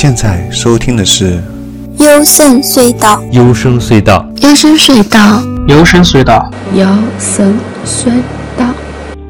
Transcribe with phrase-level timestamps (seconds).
[0.00, 1.42] 现在收听的是
[1.98, 3.20] 幽深隧道。
[3.32, 4.24] 幽深隧道。
[4.36, 5.42] 幽深隧道。
[5.66, 6.52] 幽深隧道。
[6.86, 8.22] 幽深隧
[8.54, 8.72] 道。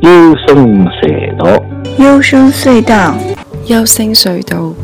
[0.02, 1.64] 幽深隧道。
[1.96, 3.16] 幽深隧道。
[3.64, 4.74] 幽深隧道。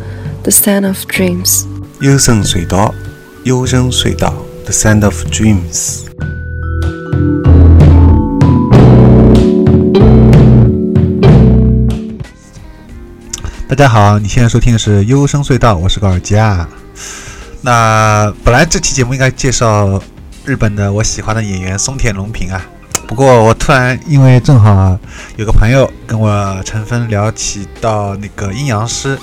[0.42, 1.66] The sound of dreams
[2.00, 2.94] 幽深隧道。
[3.42, 4.32] 幽深隧道。
[4.64, 6.13] The sound of dreams
[13.74, 16.68] 大家好，你现在收听的是幽深隧道，我是高尔基啊。
[17.60, 20.00] 那本来这期节目应该介绍
[20.44, 22.64] 日本的我喜欢的演员松田龙平啊，
[23.06, 24.98] 不过我突然因为正好
[25.36, 29.18] 有个朋友跟我陈峰聊起到那个阴阳师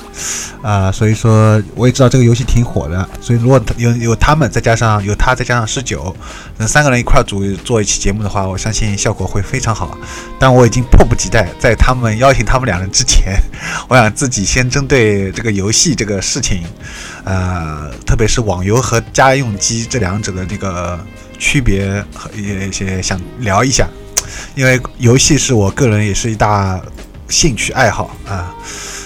[0.62, 6.16] 啊，所以说我也知道这个游戏挺火的，所以如果有有他们再加上有他再加上十九，
[6.57, 9.98] 那三个人一块组做一期节目的话，我相信效果会非常好。
[10.40, 13.35] 但我已经迫不及待，在他们邀请他们两人之前，
[13.87, 16.63] 我想自己先针对这个游戏这个事情，
[17.24, 20.99] 呃，特别是网游和家用机这两者的这个
[21.41, 23.89] 区别，和一些想聊一下，
[24.53, 26.79] 因为游戏是我个人也是一大
[27.27, 28.53] 兴趣爱好啊。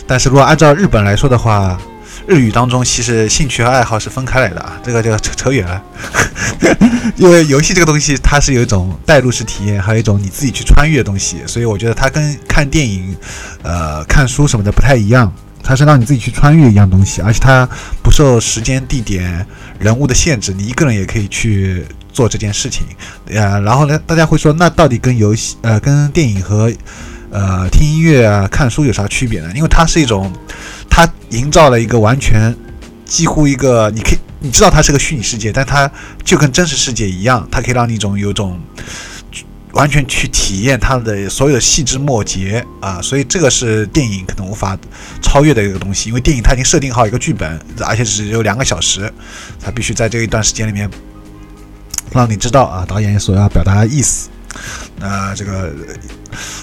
[0.05, 1.79] 但是如果按照日本来说的话，
[2.27, 5.81] 日语当中其实兴趣和爱好是分开来的啊，这个就扯扯远了。
[7.15, 13.15] 因为游戏这个东西，它是有一种代入式体验，还有一种你自己去穿越的东西，所以我觉得它跟看电影、
[13.63, 15.31] 呃看书什么的不太一样，
[15.63, 17.67] 它是让你自己去穿越一样东西，而且它
[18.03, 19.45] 不受时间、地点、
[19.79, 21.85] 人物的限制，你一个人也可以去
[22.15, 22.83] 做这件事情。
[23.27, 26.71] 呃，然后呢，大家会说，那到底跟游戏、呃跟电影和
[27.29, 29.51] 呃听音乐啊、看书有啥区别呢？
[29.53, 30.31] 因为它是一种，
[30.89, 32.55] 它营造了一个完全
[33.05, 34.19] 几乎一个你可以。
[34.39, 35.89] 你知道它是个虚拟世界，但它
[36.23, 38.61] 就跟真实世界一样，它可以让你一种有种
[39.71, 44.77] 完全去体验它的所有的细枝末节啊，所以这个是电影可能无法
[45.19, 49.11] 超越的一个东西，因为电影它已经设定好一个剧本，而且只有两个小时，
[49.59, 50.87] 它必须在这一段时间里面
[52.11, 54.29] 让你知道啊导演所要表达的意思。
[54.97, 55.69] 那这个，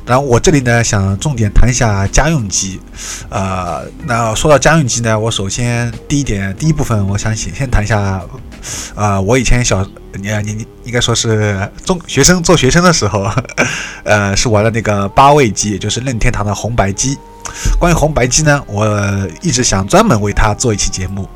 [0.07, 2.81] 然后我这里呢想重点谈一下家用机，
[3.29, 8.23] 呃，那说到家用机呢，我首先第一点第一部分，我想先先谈一下，
[8.95, 13.31] 呃，我以前小你你你应该说是中学生做学生的时候，
[14.05, 17.19] 呃，是玩的那个八位机，也就是任天堂的红白机。
[17.79, 18.89] 关于红白机呢，我
[19.43, 21.29] 一直想专门为它做一期节目，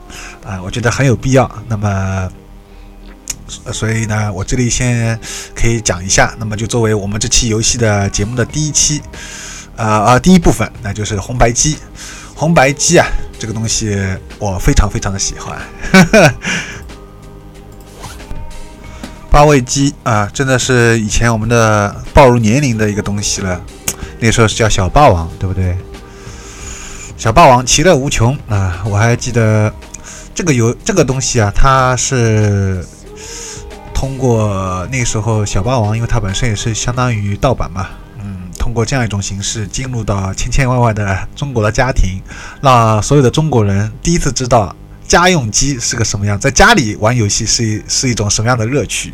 [0.43, 1.51] 啊，我觉得很有必要。
[1.69, 2.31] 那么。
[3.49, 5.19] 所以呢，我这里先
[5.55, 9.01] 可以讲一下，那么就作为我们这期游戏的节目的第一期，
[9.77, 11.77] 呃啊第一部分，那就是红白机。
[12.35, 13.07] 红白机啊，
[13.39, 13.97] 这个东西
[14.39, 15.59] 我非常非常的喜欢。
[19.31, 23.61] 八位机啊，真的是以前我们的暴露年龄的一个东西了。
[24.19, 25.77] 那时候是叫小霸王，对不对？
[27.17, 28.83] 小霸王其乐无穷啊！
[28.85, 29.73] 我还记得
[30.35, 32.85] 这个游这个东西啊，它是。
[33.97, 37.89] 通过那时候小霸王，因为它本身也是相当于盗版嘛，
[38.21, 42.21] 嗯，通过这样一种形式进入到千千万万的中国的家庭，
[42.61, 44.77] 让所有的中国人第一次知道
[45.07, 49.13] 家用机是个什么样，在家里玩游戏是一是一种什么样的乐趣。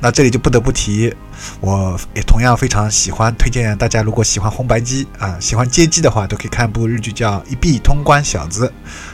[0.00, 1.14] 那这里就不得不提。
[1.60, 8.66] 我也同样非常喜欢推荐大家，如果喜欢红白机啊，喜欢街机的话，都可以看部日剧叫《一臂通关小子》。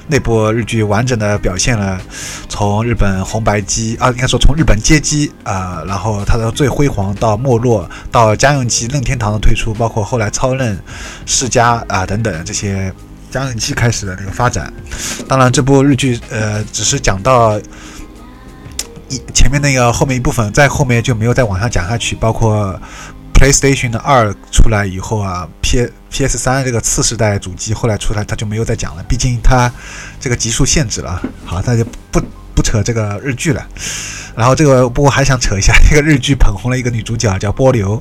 [0.07, 2.01] 那部日剧完整的表现了
[2.49, 10.79] 从日本红白机啊，应该说从日本街机啊，然后它的最辉煌到没落，到家用机任天堂的推出，包括后来超任、
[11.27, 12.93] 世嘉啊等等这些
[13.31, 14.73] 家用机开始的那个发展。
[15.29, 17.61] 当然，这部日剧呃，只是讲到。
[19.13, 22.15] 一前面那个后面一部分，在后面就没有再往下讲下去。
[22.15, 22.81] 包括
[23.35, 29.03] PlayStation 的二出来以后啊，P PS 三这个次世代主机后来出来，它就没有再讲了。
[29.09, 29.69] 毕竟它
[30.21, 31.21] 这个级数限制了。
[31.45, 32.23] 好，那就不
[32.55, 33.67] 不扯这个日剧了。
[34.37, 38.01] 然后这个不过还想扯一下，这个日剧捧红了一个女主角叫波流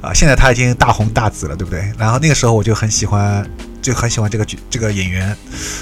[0.00, 1.92] 啊，现在她已经大红大紫了，对不对？
[1.96, 3.48] 然后那个时候我就很喜欢。
[3.82, 5.36] 就很喜欢这个剧这个演员，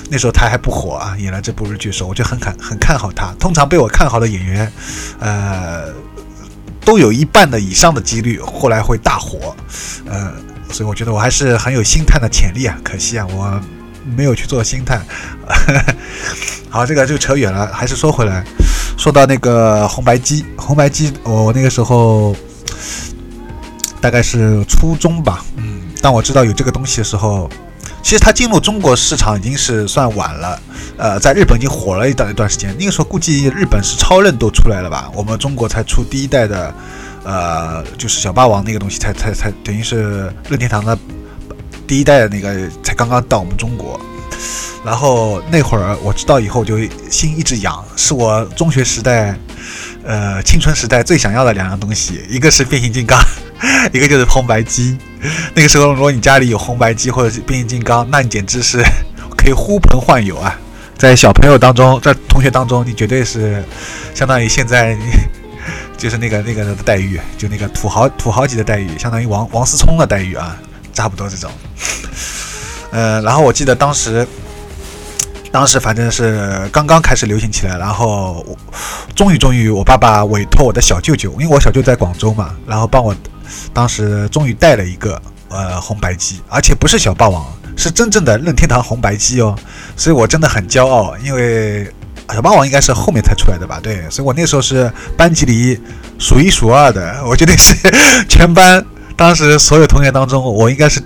[0.09, 3.35] 那时候他还不火啊，演了这部日剧的时候，我就很看很看好他。
[3.39, 4.73] 通常被我看好的演员，
[5.19, 5.93] 呃，
[6.85, 9.55] 都有一半的以上的几率后来会大火，
[10.07, 10.33] 呃，
[10.71, 12.79] 所以我觉得我还是很有星探的潜力啊。
[12.85, 13.61] 可惜啊，我
[14.17, 15.05] 没有去做星探。
[16.71, 18.45] 好，这个就扯远了，还是说回来，
[18.97, 22.37] 说到那个红白机，红白机，我那个时候
[24.01, 27.51] 大概是初中吧，嗯，当我知道有这个东西的时候。
[28.03, 30.61] 其实它进入中国市场已经是算晚了，
[30.97, 32.75] 呃，在日本已经火了一段一段时间。
[32.79, 36.73] 那个时候估计日本是超任都出来了吧，我们中国才出第一代的，
[37.25, 40.97] 呃，就是小霸王那个东西才才才等于是任天堂的
[41.87, 44.01] 第一代的那个才刚刚到我们中国。
[44.85, 46.79] 然后那会儿我知道以后就
[47.11, 49.37] 心一直痒，是我中学时代，
[50.05, 53.19] 呃青春时代最想要的两样东西，一个是变形金刚，
[53.93, 54.97] 一个就是红白机。
[55.55, 58.83] 那个时候如果你家里有红白机或者是变形金刚，那你简直是
[59.37, 60.59] 可以呼朋唤友啊！
[60.97, 63.63] 在小朋友当中，在同学当中，你绝对是
[64.15, 64.97] 相当于现在
[65.97, 70.57] 就是那个那个的待遇，就那个土豪土豪级的待遇，相当于王王思聪的待遇啊，
[70.93, 71.51] 差不多这种。
[72.91, 74.27] 呃，然后我记得当时，
[75.53, 78.45] 当时反正是刚刚开始流行起来，然后
[79.15, 83.15] 终于终于，我爸爸委托我的小舅舅，因为我小舅在广州嘛，然后帮我
[83.73, 87.45] 当时终于带了一个呃红白机，而且不是小霸王，
[87.77, 89.57] 是真正的任天堂红白机哦，
[89.97, 91.91] 所以我真的很骄傲，因为
[92.33, 93.81] 小霸王应该是后面才出来的吧？
[93.83, 95.81] 对，所以我那时候是班级里
[96.19, 97.75] 数一数二的，我觉得是
[98.29, 98.85] 全班
[99.17, 101.03] 当时所有同学当中，我应该是。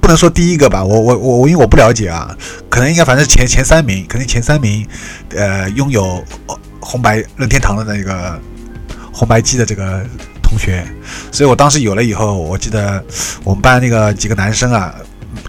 [0.00, 2.36] 不能说第一个吧，我我我我因为我不了解啊，
[2.68, 4.84] 可能应该反正前前三名，肯定前三名，
[5.30, 6.24] 呃，拥有
[6.80, 8.36] 红白任天堂的那个
[9.12, 10.04] 红白机的这个
[10.52, 10.86] 同学，
[11.30, 13.02] 所以我当时有了以后，我记得
[13.42, 14.94] 我们班那个几个男生啊，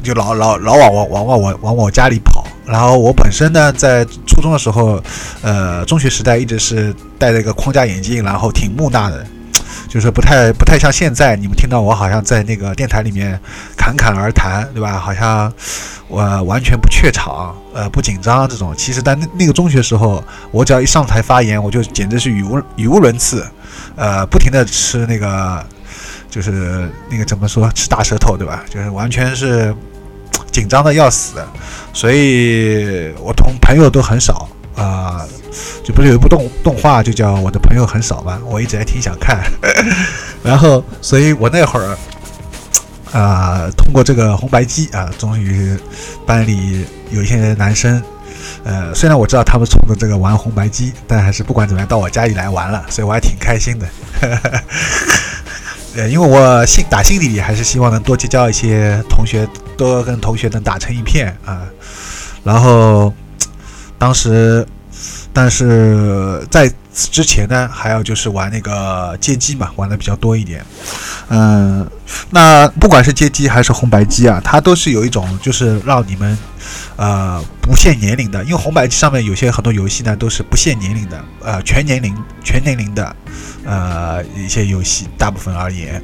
[0.01, 5.03] 就老老老往我往往我往我家里跑，然后我本身呢在初中的时候，
[5.41, 9.25] 呃，中学时代一直是戴着一个框架眼镜，然后挺木讷的。
[9.93, 13.39] 就是不太不太像现在，你们听到我好像在那个电台里面
[13.77, 14.97] 侃侃而谈，对吧？
[14.97, 15.53] 好像
[16.07, 18.73] 我完全不怯场，呃，不紧张这种。
[18.75, 23.47] 其实，在那那个中学时候，我只要一上台发言，我就简直是语无语无伦次，
[23.95, 25.63] 呃，不停的吃那个，
[26.27, 28.63] 就是那个怎么说，吃大舌头，对吧？
[28.67, 29.71] 就是完全是
[30.51, 31.35] 紧张的要死，
[31.93, 35.25] 所以我同朋友都很少啊。
[35.83, 38.39] 就不是有一部动动画，就叫《我的朋友很少》吧？
[38.47, 39.43] 我一直还挺想看。
[40.41, 41.97] 然后，所以我那会儿
[43.11, 45.77] 啊，通过这个红白机啊，终于
[46.25, 48.01] 班里有一些男生，
[48.63, 53.87] 呃，虽然我知道他们冲着这个玩红白机，但还是不管怎么样到我家里来玩了，所以我还挺开心的。
[55.97, 59.47] 呃，因为我心打心底里还是希望能多结交一些同学，
[59.77, 61.67] 多跟同学能打成一片啊。
[62.43, 63.13] 然后
[64.03, 64.67] 当时。
[65.35, 70.63] 但是在之前呢，还有就是玩那个街机嘛，玩的比较多一点。
[71.29, 71.89] 嗯，
[72.29, 76.37] 那不管是街机还是红白机啊，它都是有一种就是让你们
[76.95, 83.15] 呃不限年龄的，因为红白机上面有些很多游戏呢都是不限年龄的，呃全年龄全年龄的
[83.65, 85.99] 呃一些游戏，大部分而言，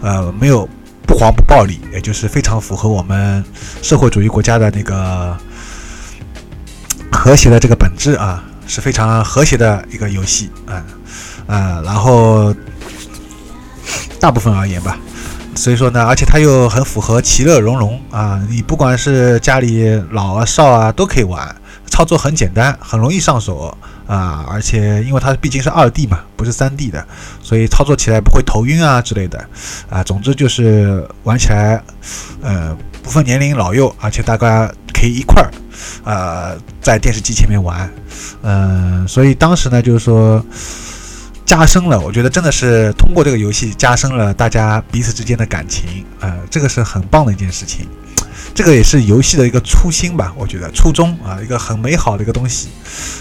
[0.00, 0.66] 呃没有
[1.06, 3.44] 不黄不暴力，也就是非常符合我们
[3.82, 5.36] 社会主义国家的那个
[7.12, 8.42] 和谐的这个本质啊。
[8.64, 10.82] 是非常和谐的一个游戏，嗯，
[11.48, 12.54] 呃，然后
[14.20, 14.96] 大部分而言吧，
[15.56, 21.54] 所以说呢，而且它又很符合其乐融融啊，你不管是家里老啊少啊都可以玩，
[21.86, 23.76] 操作很简单，很容易上手
[24.06, 27.04] 啊，而且因为它毕竟是二 D 嘛，不是三 D 的，
[27.42, 29.44] 所以操作起来不会头晕啊之类的
[29.90, 31.82] 啊，总之就是玩起来，
[32.42, 34.70] 呃，不分年龄老幼，而且大家
[35.02, 35.50] 可以一块儿。
[36.04, 37.90] 呃，在电视机前面玩，
[38.42, 40.44] 嗯，所以当时呢，就是说
[41.44, 47.88] 加深了，我觉得真的是通过这个游戏加深了大家彼此之间的感情，呃，这个是很棒的一件事情，
[48.54, 52.68] 这个也是游戏的一个初心吧，我觉得初衷啊，一个很美好的一个东西，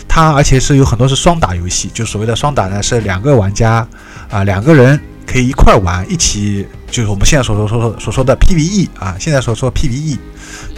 [0.08, 3.88] 它而且是有很多是双打游戏，就所谓的双打呢，是两个玩家
[4.30, 10.20] 啊，两个人可以一块儿玩，一起就是我们现在所说所说所说的 PVE 啊，现在所说 PVE。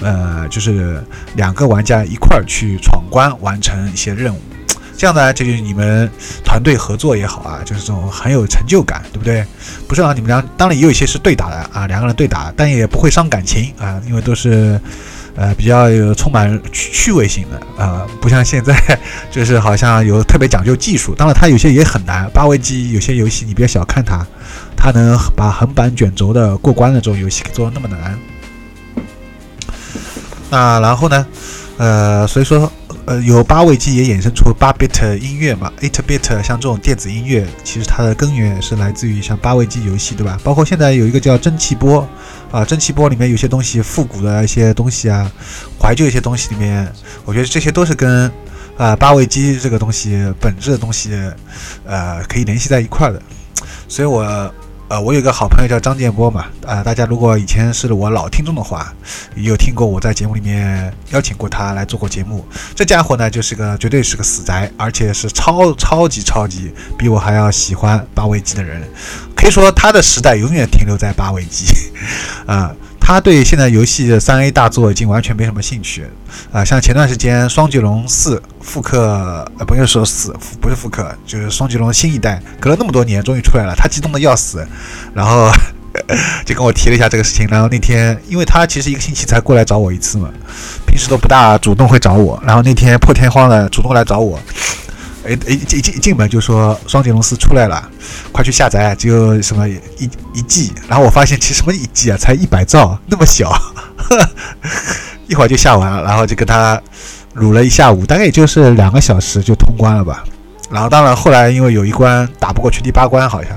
[0.01, 1.03] 呃，就是
[1.35, 4.39] 两个玩家一块儿去闯关，完成一些任务，
[4.95, 6.09] 这样呢，这就是你们
[6.43, 9.43] 团队合作也好啊，就是这种很有成就感，对不对？
[9.87, 14.79] 不是啊你们俩，当然也有一些是对打的啊，两个人对打，但也不会伤感情啊，因为都是
[15.35, 18.75] 呃比较有充满趣趣味性的啊，不像现在
[19.31, 24.25] 就是好像有特别讲究技术，当然它有些也很难，八位机有些游戏你别小看它，
[24.75, 28.19] 它能把横版卷轴的过关的这种游戏做的那么难。
[30.49, 31.25] 那然后呢？
[31.75, 32.71] 呃，所以说，
[33.05, 40.39] 呃，有八位机也衍生出八 bit 音乐嘛，eight bit 像这种电子音乐，其实它的根源是来自于像八位机游戏，对吧？
[40.43, 42.07] 包括现在有一个叫蒸汽波，
[42.51, 45.29] 啊，蒸汽波里面有些东西复古的一些东西啊，
[45.81, 46.87] 怀旧一些东西里面，
[47.25, 48.31] 我觉得这些都是跟
[48.77, 51.11] 啊八位机这个东西本质的东西，
[51.85, 53.19] 呃，可以联系在一块的，
[53.87, 54.53] 所以我。
[54.89, 58.93] 呃，我有个好朋友叫张建波嘛，呃，大家如果以前是我老听众的话，
[59.35, 62.45] 也有听过我在节目里面邀请过他来做过节目。
[62.75, 68.83] 这家伙呢，就是个绝对是个死宅，而且是超超级超级比我还要喜欢八位机的人，
[69.35, 71.65] 可以说他的时代永远停留在八位机，
[72.45, 72.71] 啊。
[73.05, 76.05] 他对现在游戏的三 A 大作已经完全没什么兴趣
[76.53, 76.63] 啊。
[76.63, 84.65] 像前段时间《双截龙四》复刻，呃，不用说四，不是复刻，就是《双截龙》新一代，隔了那么多年终于出来了，他激动的要死，
[85.13, 85.51] 然后
[86.45, 87.45] 就跟我提了一下这个事情。
[87.51, 90.29] 然后那天，因为他其实一个星期才过来找我一次嘛，
[90.87, 94.39] 平时都不大主动会找我，然后那天破天荒的主动来找我。
[95.25, 97.89] 哎，一进一进门就说《双截龙斯》出来了，
[98.31, 99.79] 快去下载，只有什么一
[100.33, 100.73] 一 G。
[100.87, 103.51] 然后我发现其实什么一 G 啊，才一百兆，那么小，
[105.27, 106.03] 一会儿就下完了。
[106.03, 106.81] 然后就跟他
[107.35, 110.23] 撸了一下午，大概也就是两个小时就通关了吧。
[110.69, 113.51] 然后当然后来因为有一关打不过去，第八关好像，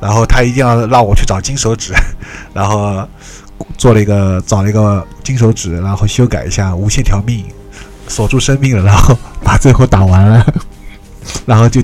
[0.00, 1.92] 然后他一定要让我去找金手指，
[2.54, 3.06] 然后
[3.76, 7.44] 做了一个找了一个金手指，然后修改一下无限条命，
[8.08, 10.46] 锁住生命了，然后把最后打完了。
[11.46, 11.80] 然后就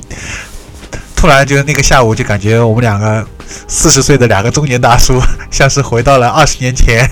[1.15, 3.27] 突然就那个下午就感觉我们两个
[3.69, 7.09] 四十岁的两个中年大叔，像是回到了二十年前、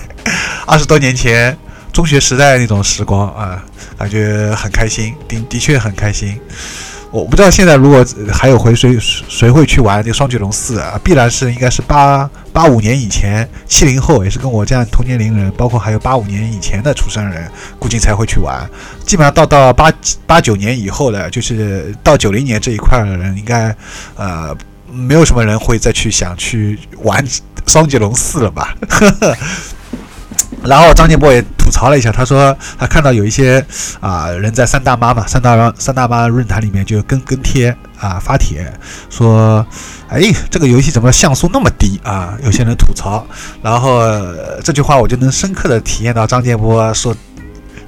[0.65, 1.57] 二十多年前
[1.91, 3.63] 中学时代那种时光啊，
[3.97, 6.39] 感觉很开心，的的确很开心。
[7.15, 10.99] 我不知道现在如果还有回谁谁会去玩这个双截龙四啊？
[11.01, 18.69] 必然是应该是八八五年以前，七零后也是跟我这样同年龄人，包括还有八五年以前的出生人，估计才会去玩。
[19.05, 19.89] 基本上到到八
[20.25, 23.73] 八九年以后的，就是到九零年这一块的人，应该
[24.17, 24.53] 呃
[24.91, 27.25] 没有什么人会再去想去玩
[27.65, 28.75] 双截龙四了吧？
[28.89, 29.37] 呵 呵
[30.67, 33.63] 然后张建波也吐槽了一下，他说他看到有一些
[33.99, 38.71] 啊人在三大妈嘛，三大三大妈论坛里面就跟跟贴啊发帖
[39.09, 39.65] 说，
[40.09, 42.37] 哎，这个游戏怎么像素那么低啊？
[42.43, 43.25] 有些人吐槽，
[43.61, 44.01] 然后
[44.63, 47.15] 这句话我就能深刻的体验到张建波说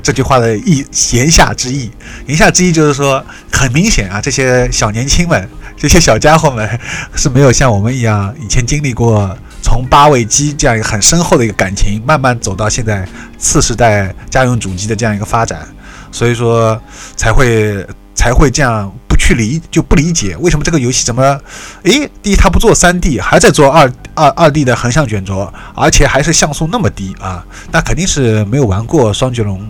[0.03, 1.91] 这句话的意言下之意，
[2.27, 6.79] 言下之意就是说，很明显啊，这些小年轻们，这些小家伙们
[7.15, 9.37] 是没有像我们一样以前经历过。
[9.61, 15.67] 从八位机这样一个很深厚的一个感情，慢慢走到现在次世代家用主机的这样一个发展，
[16.11, 16.79] 所以说
[17.15, 17.85] 才会
[18.15, 21.39] 才会这样不去理就不理解为什么这个游戏怎么，
[21.83, 29.61] 诶，第一它不做三 D，还在做二二二 D 的横向卷轴，而且还是像素那么低啊，那肯定是没有玩过双截龙，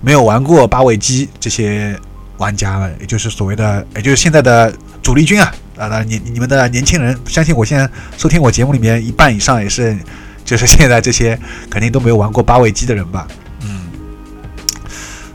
[0.00, 1.98] 没有玩过八位机这些
[2.38, 5.52] 玩家们，也就是所谓的，也就是现在的主力军啊。
[5.76, 9.94] 啊，那你你们的年轻人，相信我现在收听我节目里面一半以上也是，
[10.42, 13.28] 就是 现在这些肯定都没有玩过八位机的人吧？
[13.60, 13.86] 嗯，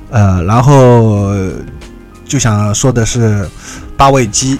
[0.09, 1.31] 呃，然后
[2.25, 3.47] 就想说的是，
[3.95, 4.57] 八位机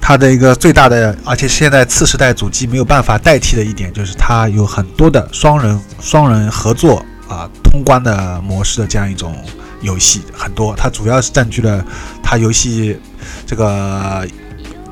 [0.00, 9.36] 它的一个最大的，而且现在次时代主机没有办法代替的一点，就是它有很多的双人双人合作啊通关的模式的这样一种
[9.80, 11.84] 游戏，很多，它主要是占据了
[12.20, 12.98] 它游戏
[13.46, 14.26] 这个。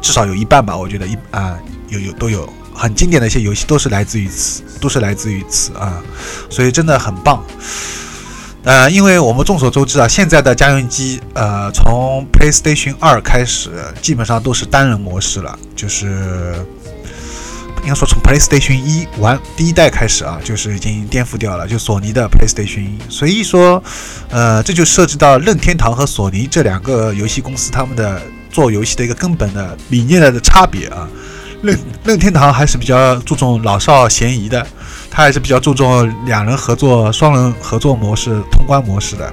[0.02, 1.56] 至少有一半吧，我觉得一啊
[1.88, 6.02] 有有都有很经典的一些游戏都是来自于此，都是来自于此啊，
[6.50, 7.42] 所以真的很棒。
[8.64, 16.54] 呃，因为我们众所周知啊，现在的家用机呃从 PlayStation 二开始基本上都是单人模式了，就是
[17.82, 22.98] 应该说从 PlayStation 一玩第一代开始啊，就是已经颠覆掉了，就索尼的 PlayStation 一。
[23.08, 23.82] 所以说，
[24.30, 28.20] 呃，这就涉及到任天堂和索尼这两个游戏公司他们的。
[28.52, 31.08] 做游戏的一个根本的理念的差别啊，
[31.62, 34.64] 任任天堂还是比较注重老少咸宜的，
[35.10, 39.32] 他还是比较注重两人合作、双人合作模式、通关模式的，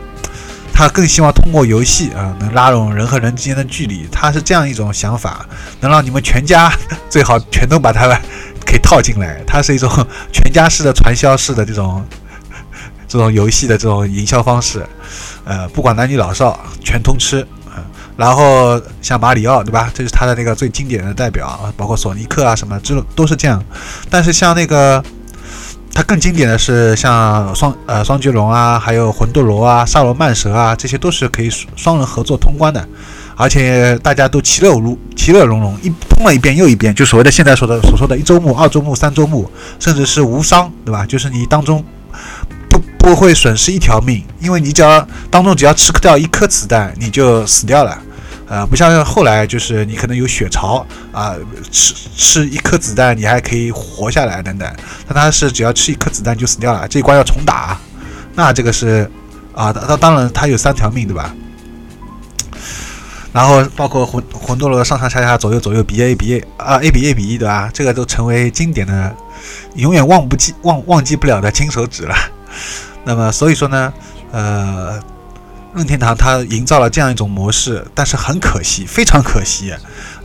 [0.73, 5.45] 他更希望通过游戏啊能拉拢人和人之间的距离，他是这样一种想法，
[5.81, 6.71] 能让你们全家
[7.09, 8.07] 最好全都把它
[8.65, 9.89] 给套进来，它是一种
[10.31, 12.05] 全家式的传销式的这种
[13.07, 14.85] 这种游戏的这种营销方式，
[15.43, 17.45] 呃，不管男女老少全通吃。
[18.19, 19.89] 然后像马里奥，对吧？
[19.93, 23.63] 这是他的那个最经典的代表啊，包括索尼克啊什么，这都是这样。
[24.09, 25.01] 但是像那个，
[25.93, 32.85] 它更经典的是像双呃双巨龙啊，还有魂斗罗啊、萨罗曼蛇啊，这些都是可以双人合作通关的，
[33.37, 39.49] 而且大家都其乐融其乐融融，一通了一遍又一遍，就所谓的现在说的所说的一周目、二周目、三周目，
[39.79, 41.05] 甚至是无伤，对吧？
[41.05, 41.81] 就是你当中
[42.69, 47.97] 不不会损失一条命，因为你只要当中只要吃掉一颗子弹，你就死掉了。
[48.49, 51.35] 呃，不像后来，就是你可能有血槽啊，
[51.71, 54.67] 吃吃一颗子弹，你还可以活下来等等。
[55.07, 57.79] 但他是只要吃一颗子弹就死掉了，这一关要重打，
[58.33, 59.07] 那这个是
[59.53, 61.31] 啊，当当然他有三条命，对吧？
[63.31, 67.69] 然后包括魂魂斗罗上上下下左右左右 B A B A 啊 A 比 A 比 E 对吧？
[67.71, 69.15] 这个都成为经典的，
[69.75, 72.15] 永远忘不记忘忘记不了的金手指了。
[73.05, 73.93] 那么所以说呢，
[74.31, 74.99] 呃。
[75.75, 79.71] 任天堂它营造了这样一种模式，但是很可惜，非常可惜，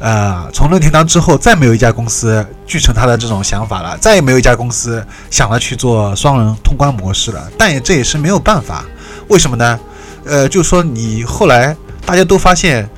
[0.00, 7.46] 呃，从任天堂之后，再没有一家公司继承它的这种想法了，再也没有一家公司想着去做双人通关模式了。
[7.58, 8.84] 但也这也是没有办法，
[9.28, 9.78] 为什么呢？
[10.24, 12.88] 呃，就是说你后来大家都发现，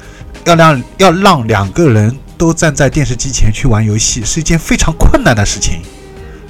[0.45, 5.83] 要让要让两个人都站在电视机前去玩游戏是一件非常困难的事情。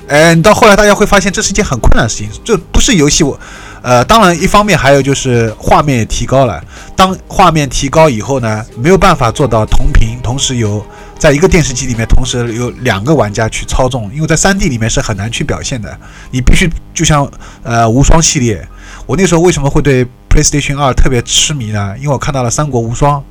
[0.08, 3.38] 哎，你到后来大家会发现，这是一件很困难的事情，这不是游戏我。
[3.82, 6.62] 呃，当然，一方面还有就是画面也提高了。
[6.96, 10.84] 当画面提高以后呢，没有办法做到同屏，同时有
[11.18, 15.96] 在一个电视机里面同时有两个玩家去操纵，因为在 3D 里面是很难去表现的。
[16.32, 17.30] 你必须就像
[17.62, 18.66] 呃无双系列，
[19.06, 21.94] 我那时候为什么会对 PlayStation 二特别痴迷呢？
[21.96, 23.22] 因为我看到了《三国无双》，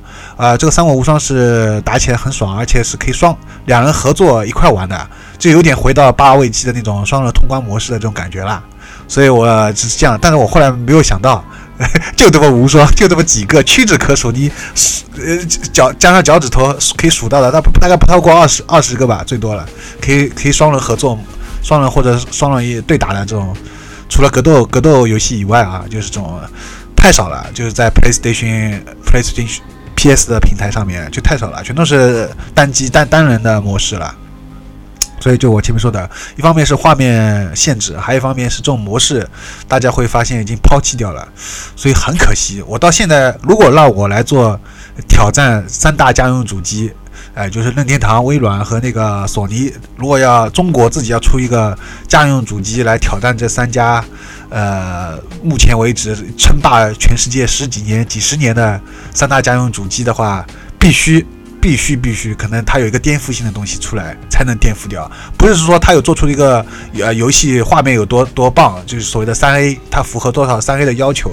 [0.42, 8.62] 啊，这个《三国无双》是打起来很爽，而且是可以双两人合作一块玩的，就有点回到八位机的那种双人通关模式的这种感觉了。
[9.06, 11.44] 所以我只是这样，但是我后来没有想到，
[12.16, 14.50] 就这么无双，就这么几个屈指可数，你
[15.18, 15.36] 呃
[15.72, 19.64] 脚加上脚趾头可以数到的，大大概不超过二十二十个吧，最多了，
[20.00, 21.18] 可以可以双人合作、
[21.62, 23.54] 双人或者双人一对打的这种，
[24.08, 26.40] 除了格斗格斗游戏以外啊，就是这种
[26.96, 29.58] 太少了，就是在 PlayStation、PlayStation、
[29.94, 34.14] PS 的平台上面就太少了，全都是单机单单人的模式了。
[35.18, 39.26] 所以，就我前面说的，一方面是画面限制，还有一方面是这种模式，
[39.66, 41.26] 大家会发现已经抛弃掉了，
[41.74, 42.62] 所以很可惜。
[42.66, 44.60] 我到现在，如果让我来做
[45.08, 46.92] 挑战三大家用主机，
[47.36, 51.78] 哎，就是任天堂、微软和那个索尼，如果要中国自己要出一个
[52.08, 54.02] 家用主机来挑战这三家，
[54.48, 58.80] 呃，目前为止称霸全世界十几年、几十年的
[59.12, 60.46] 三大家用主机的话，
[60.78, 61.26] 必须。
[61.66, 65.10] 必须必须，可能它有一个颠覆性的东西出来，才能颠覆掉。
[65.36, 66.64] 不是说它有做出一个
[66.96, 71.32] 呃游戏画面有多多棒，就是所谓的三 A，它符合多少三 A 的要求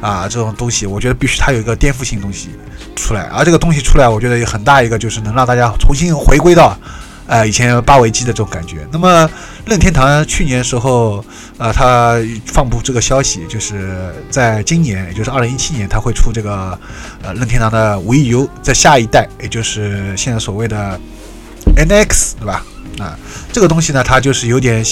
[0.00, 0.26] 啊？
[0.26, 2.48] 这种东西，我觉得必须它有一个颠覆性东西
[2.94, 3.24] 出来。
[3.24, 6.74] 而这个东西出来，我觉得有很大一个就是能让大家重新回归到。
[7.26, 8.86] 呃，以前八维机的这种感觉。
[8.92, 9.28] 那么
[9.64, 11.24] 任天堂去年时候，
[11.58, 16.78] 呃，他放布这个消息，就是在今年，也就是二零一七年，他会出这个
[17.22, 21.00] 呃任天堂的 Wii U 在下一代，也就是现在所谓的
[21.76, 22.64] NX，对吧？
[22.98, 23.18] 啊，
[23.52, 24.84] 这个东西呢，它就是有点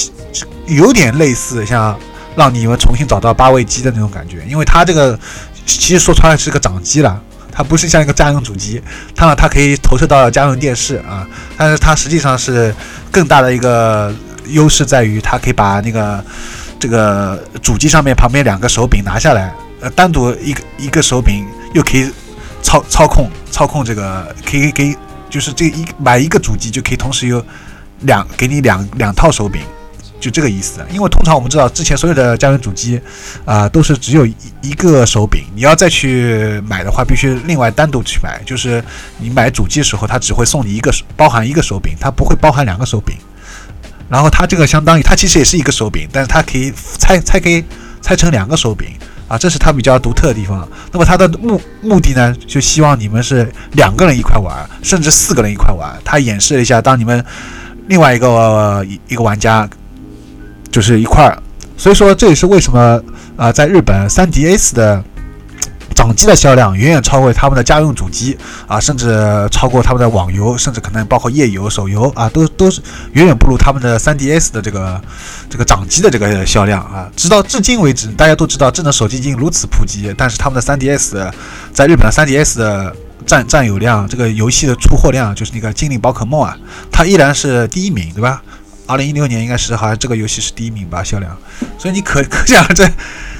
[0.66, 1.98] 有点类似像
[2.36, 5.18] 让你们重新找到八位机的那种感觉，因为它这个
[5.64, 7.22] 其实说穿了是个掌机了。
[7.54, 8.82] 它不是像一个家用主机，
[9.14, 12.74] 它呢，它可以投射到家用电视啊，但是它实际上是
[13.12, 14.12] 更大的一个
[14.48, 16.24] 优势在于，它可以把那个
[16.80, 22.10] 这个主机上面旁边两个手柄拿下来，呃，单独一个一个手柄又可以
[22.60, 24.96] 操操控操控这个，可以给
[25.30, 27.44] 就是这一买一个主机就可以同时有
[28.00, 29.62] 两给你两两套手柄。
[30.24, 32.98] 就这个意思，因为通常我们知道，之前所有的家用主机，
[33.44, 35.44] 啊，都是只有一一个手柄。
[35.54, 38.40] 你要再去买的话，必须另外单独去买。
[38.46, 38.82] 就是
[39.18, 43.14] 你买主机的时候，它只会送你一个包含一个手柄，它不会包含两个手柄。
[44.08, 47.62] 然后它这个相当于，它其实也是一个手柄，但是它可以拆拆可以
[48.00, 48.88] 拆成两个手柄
[49.28, 50.66] 啊，这是它比较独特的地方。
[50.90, 55.94] 那么它的目目的呢，就希望你们是两个人一块玩，甚至四个人一块玩。
[56.02, 57.22] 它演示了一下，当你们
[57.88, 59.68] 另外一个一一个玩家。
[60.74, 61.40] 就是一块儿，
[61.76, 63.00] 所以说这也是为什么
[63.36, 65.04] 啊，在日本 3DS 的
[65.94, 72.80] 掌机的销量远远超过他们的家用主机啊，甚至超过他们的网游，甚至可能包括页游、手游啊，都都是
[73.12, 75.00] 远远不如他们的 3DS 的这个
[75.48, 77.08] 这个掌机的这个销量啊。
[77.14, 81.30] 直到至今为止，大家都知道智能手机已经如此普及，但是他们的 3DS
[81.72, 86.58] 在日本的 3DS 的占占有量，这个游戏的出货量，就是那个精灵宝可梦啊，
[86.90, 88.42] 它依然是第一名，对吧？
[88.86, 91.34] 二零一六年应该是好像这个游戏是第一名吧销量，
[91.78, 92.86] 所以你可 可想而知，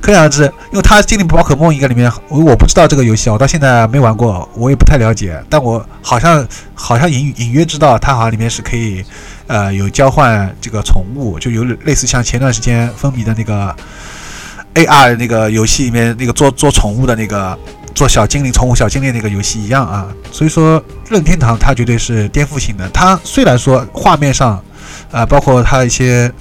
[0.00, 9.04] 可想而知，因为它精灵宝可梦应该里面，我我不知道这个游戏，我到现在没玩过，我也不太了解，但我好像好像隐隐约知道它好像里面是可以，
[9.46, 13.76] 呃，有交换这个宠物，就有类似像前段时间风靡的那个
[14.74, 17.58] AR 那个游戏里面那个做做宠物的那个
[17.94, 24.58] 做小精灵宠物小精灵那个游戏一样啊，所以说任天堂它绝对是颠覆性的，它虽然说画面上。
[25.10, 26.32] 啊，包括它一些，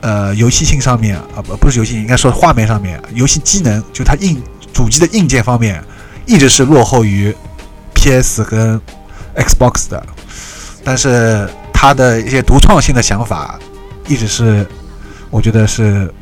[0.00, 5.82] 呃，游戏性上面啊，不不是游戏，应该说画面上面，游戏机能，就它硬主机的硬件方面，
[6.26, 7.34] 一直是落后于
[7.94, 8.80] PS 跟
[9.36, 10.04] Xbox 的。
[10.84, 13.58] 但是它的一些独创性的想法，
[14.06, 14.66] 一直是，
[15.30, 16.12] 我觉得是，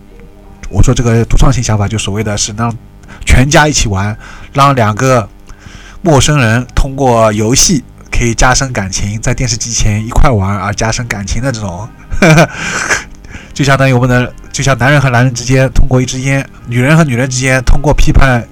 [0.71, 2.75] 我说这个独创性想法，就所谓的是让
[3.27, 4.17] 全家一起玩，
[4.53, 5.29] 让两个
[6.01, 7.85] 陌生人通过游戏。
[8.16, 11.88] 可以加深感情，在电视机前一块玩而加深感情的这种，
[13.53, 18.42] 就相当于我们的，就像男人和男人之间通过一支烟，女人和女人之间通过批判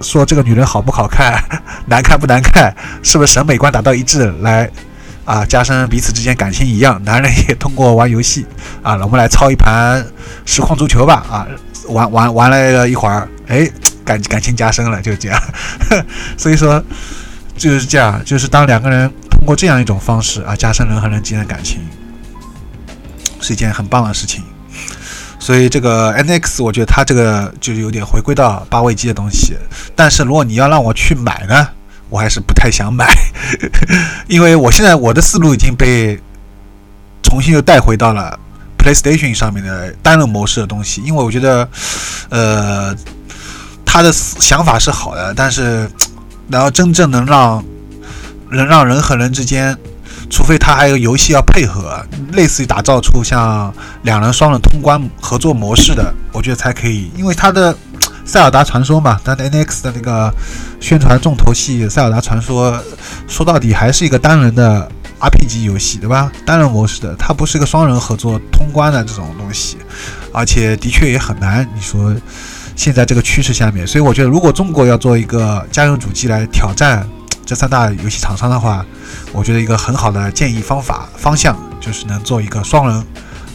[0.00, 1.40] 说这个女人好不好看，
[1.86, 4.68] 难看不难看，是不是审美观达到一致来
[5.24, 7.00] 啊加深彼此之间感情一样。
[7.04, 8.44] 男人也通过玩游戏
[8.82, 10.04] 啊，我们来操一盘
[10.44, 11.46] 实况足球吧啊，
[11.88, 13.70] 玩玩玩了一会儿，哎，
[14.04, 15.40] 感感情加深了，就这样。
[16.36, 16.82] 所以说
[17.62, 21.78] 就是这样，就是当两个人通过这样一种方式啊，加深人和人之间的感情，
[23.40, 24.42] 是一件很棒的事情。
[25.38, 29.56] 所以这个 NX，我觉得它这个就是有点回归到八位机的东西。
[29.94, 31.68] 但是如果你要让我去买呢，
[32.08, 33.06] 我还是不太想买，
[34.26, 36.18] 因为我现在我的思路已经被
[37.22, 38.36] 重新又带回到了
[38.76, 41.00] PlayStation 上面的单人模式的东西。
[41.02, 41.68] 因为我觉得，
[42.28, 42.92] 呃，
[43.86, 45.88] 他的想法是好的，但是
[46.48, 47.64] 然后真正能让
[48.50, 49.76] 能让人和人之间。
[50.30, 52.02] 除非他还有游戏要配合，
[52.32, 57.10] 类似于打造出像两人双人通关合作模式的，我觉得才可以。
[57.14, 57.74] 因为他的
[58.24, 60.32] 《塞尔达传说》嘛，他的 NX 的那个
[60.80, 62.72] 宣传重头戏《塞尔达传说》，
[63.28, 66.32] 说到底还是一个单人的 RPG 游戏，对吧？
[66.46, 69.76] 单人模式的，它不是一个双人合作通关的这种东西，
[70.32, 71.68] 而且的确也很难。
[71.74, 72.14] 你说
[72.76, 77.06] 现在这个趋势下面，所以我觉得如果中国要做一个家用主机来挑战。
[77.44, 78.86] 这三大游戏厂商的话，
[79.32, 83.04] 我觉得一个很好的建议方法方向就是能做一个双人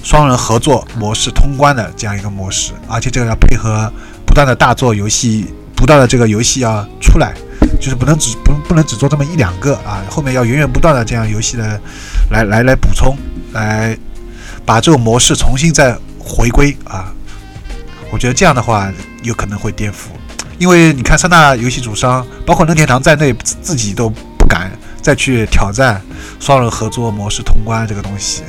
[0.03, 3.91] 双人合作模式通关的这样一个模式，而且这个要配合
[4.25, 7.33] 不断的大作游戏，不断的这个游戏要出来，
[7.79, 11.79] 就是不能只不不能只做这么一两个啊，后面要源源不断的这样游戏的
[12.29, 13.17] 来来来补充，
[13.53, 13.97] 来
[14.65, 17.11] 把这种模式重新再回归啊，
[18.11, 18.91] 我觉得这样的话
[19.23, 20.09] 有可能会颠覆。
[20.59, 26.01] 因为你看三大游戏主商，包括任天堂在内，自己都不敢再去挑战
[26.39, 28.41] 双人合作模式通关这个东西。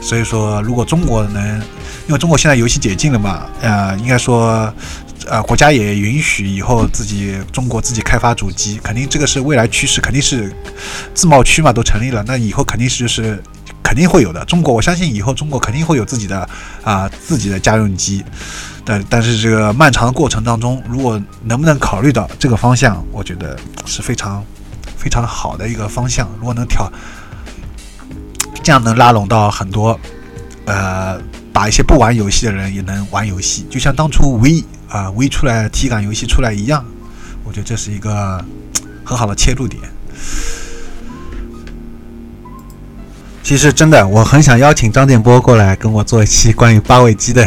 [0.00, 1.58] 所以说，如果中国能，
[2.06, 4.72] 因为中国现在游戏解禁了嘛，呃，应该说，
[5.26, 10.52] 呃，国家也允许以后自己中国自己开发主机，肯定这个是未来趋势，肯定是
[11.14, 13.40] 自贸区嘛都成立了，那以后肯定是就是
[13.82, 14.44] 肯定会有的。
[14.44, 16.48] 中国，我相信以后中国肯定会有自己的
[16.82, 18.24] 啊自己的家用机。
[18.84, 24.44] 但但是这个漫长的过程当中，如果能不能考虑到这个方向，我觉得是非常
[24.96, 26.28] 非常好的一个方向。
[26.38, 26.92] 如果能调，
[28.62, 29.98] 这样能拉拢到很多，
[30.66, 31.18] 呃，
[31.52, 36.84] 把一些不玩游戏的人也能玩游戏，就像当初 V 啊 V 出来体感游戏出来一样，
[37.42, 38.44] 我觉得这是一个
[39.02, 39.82] 很好的切入点。
[43.42, 47.46] 其实真的，我很想邀请张建波过来跟我做一期关于八位机的。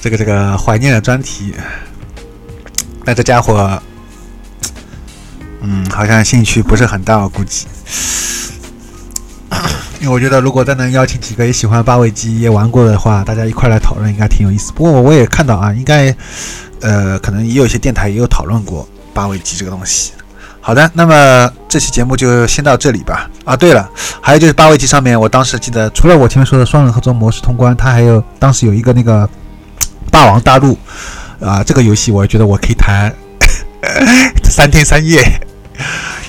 [0.00, 1.52] 这个这个怀念的专题，
[3.04, 3.82] 但这家伙，
[5.60, 7.66] 嗯，好像兴趣不是很大，我估计。
[10.00, 14.70] 因为我觉得，如果再能邀请几个也喜欢八位机、也玩过的话，大家一块来讨论，应该挺有意思。
[14.72, 16.14] 不过我也看到啊，应该，
[16.80, 20.12] 呃，可能也有一些电台也有讨论过八位机这个东西。
[20.60, 23.28] 好的，那么这期节目就先到这里吧。
[23.44, 29.28] 啊，对了，还有就是八位机上面，我当时记得，除了我前面说的双人合作模式通关，它还有当时有一个那个。
[30.10, 30.78] 霸王大陆
[31.40, 33.12] 啊，这个游戏我觉得我可以谈
[34.44, 35.22] 三天三夜，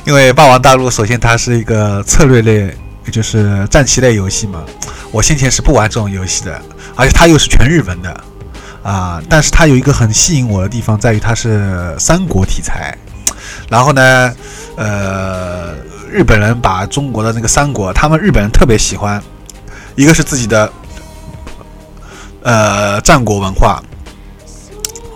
[0.06, 2.74] 因为霸王大陆首先它是一个策略类，
[3.12, 4.64] 就是战棋类游戏嘛。
[5.12, 6.62] 我先前是不玩这种游戏的，
[6.96, 8.24] 而且它又是全日文的
[8.84, 9.22] 啊。
[9.28, 12.96] 但是它有一个很吸引我的地方，在于它是三国题材。
[13.70, 14.34] 然后呢，
[14.76, 15.74] 呃，
[16.12, 19.22] 日本人把中国的那个三国，他们日本人特别喜欢，
[19.96, 20.72] 一个是自己的。
[22.50, 23.80] 呃，战国文化，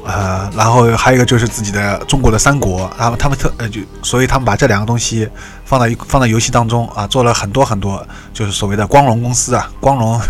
[0.06, 5.28] 呃，然后还有一个就是自己的中国的三国，然后他们特呃就，所以他们把这两个东西
[5.65, 10.22] 放在一放在游戏当中啊，做了很多很多，就是所谓的光荣公司啊，光荣，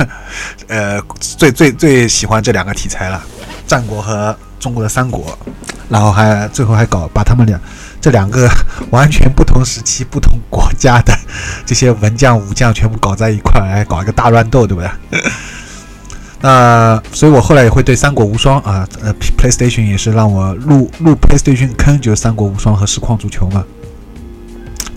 [0.70, 3.22] 呃，最最最喜欢这两个题材了，
[3.68, 5.38] 战国和中国的三国，
[5.90, 7.60] 然后还最后还搞把他们俩
[8.00, 8.50] 这两个
[8.92, 11.14] 完全不同时期、不同国家的
[11.66, 14.90] 这些文将武将全部搞在一块来搞一个大乱斗，对不对？
[16.46, 23.64] 那所以，我后来也会对《三国无双》啊，呃，PlayStation 也是让我入入 PlayStation 坑，就是《三国无双》和《实况足球》嘛。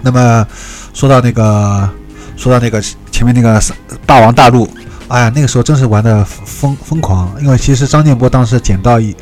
[0.02, 0.44] 那么
[0.92, 1.88] 说到那个，
[2.36, 2.82] 说到那个
[3.12, 3.60] 前面那个
[4.04, 4.66] 《霸王大陆》，
[5.06, 9.14] 哎呀，那个时候真是玩的疯疯狂，因为其实张建波当时捡到一，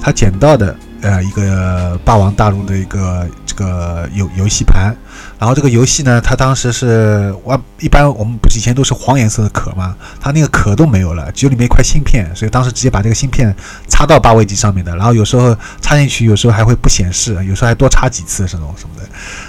[0.00, 4.96] 他捡到的呃一个《霸王大陆》的一个这个游游戏盘。
[5.38, 9.94] 然后这个游戏呢，它当时是玩，一般我们不是以前都是黄颜色的壳吗？
[10.18, 13.54] 它那个壳都没有了，只有里面一块芯片，所以当时直接把这个芯片
[13.88, 14.96] 插到八位机上面的。
[14.96, 19.06] 然后有时候插进去，有时候还会不显示，有时候还多插几次这种什么的。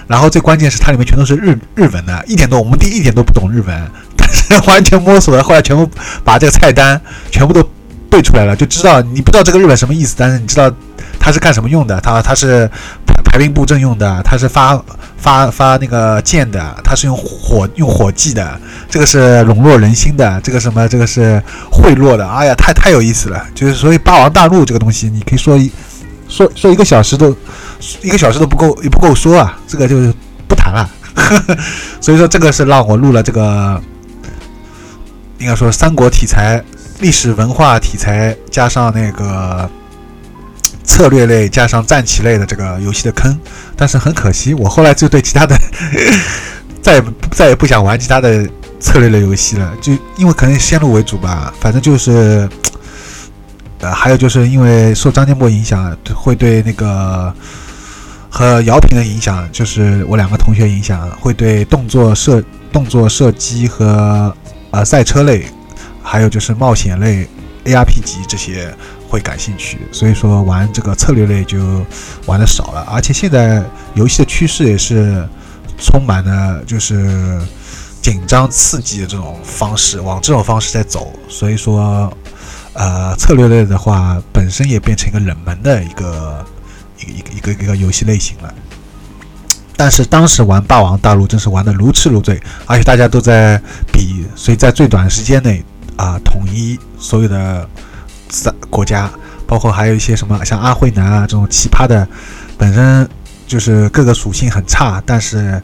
[0.08, 5.90] 然后最关键是它里面全都是日日文的，一点都我们第一点都不懂日文， 但是完全摸索了，后来全部
[6.24, 7.00] 把这个菜单
[7.32, 7.64] 全部都
[8.10, 10.70] 背出来了，就知道你不知道这个日本什么意思，但是你知道。
[11.20, 12.00] 它是干什么用的？
[12.00, 12.70] 它它是
[13.26, 14.82] 排兵布阵用的，它是发
[15.18, 22.28] 发发那个箭的，它是用火用火计的，这个是笼络人心的，这个什么这个是贿赂的。
[22.28, 23.46] 哎呀，太太有意思了。
[23.54, 25.72] 就是所以霸王大陆这个东西，你可以说一
[26.30, 27.36] 说说一个小时都
[28.02, 29.96] 一个小时都不够也不够说啊，这个就
[30.48, 30.90] 不谈了。
[32.00, 33.82] 所以说这个是让我录了这个，
[35.40, 36.64] 应该说三国题材、
[37.00, 39.70] 历史文化题材加上那个
[40.88, 43.40] 策略类加上战棋类的这个游戏的坑。
[43.76, 45.56] 但是很可惜，我后来就对其他的
[46.82, 48.48] 再也再也不想玩其他的
[48.80, 52.50] 策略类游戏了，就因为可能先入为主吧，反正就是。
[53.80, 57.32] 呃，还有就是因为受张建波影响，会对那个
[58.28, 64.36] 和姚平的影响，就是我两个同学影响，会对动作射、动作射击和
[64.72, 65.46] 呃赛车类，
[66.02, 67.30] 还有就是冒险类、
[67.66, 68.74] ARP 级这些
[69.08, 71.58] 会感兴趣，所以说玩这个策略类就
[72.26, 72.86] 玩的少了。
[72.92, 73.64] 而且现在
[73.96, 75.28] 游戏的趋势也是
[75.80, 77.42] 充满了就是
[78.02, 82.12] 紧张刺激的这种方式，往这种方式在走，所以说。
[82.80, 86.46] 呃，策略类的话，本身也变成一个冷门的一个
[87.00, 88.54] 一个一个一个游戏类型了。
[89.76, 93.60] 但是当时玩《霸王大陆》真是玩的如痴如醉，而且大家都在
[93.92, 95.66] 比谁在最短时间内
[95.96, 97.68] 啊统一所有的
[98.30, 99.10] 三国家，
[99.46, 102.08] 包括还有一些什么像阿慧南啊这种奇葩的，
[102.58, 103.08] 本身
[103.46, 105.62] 就是各个属性很差，但是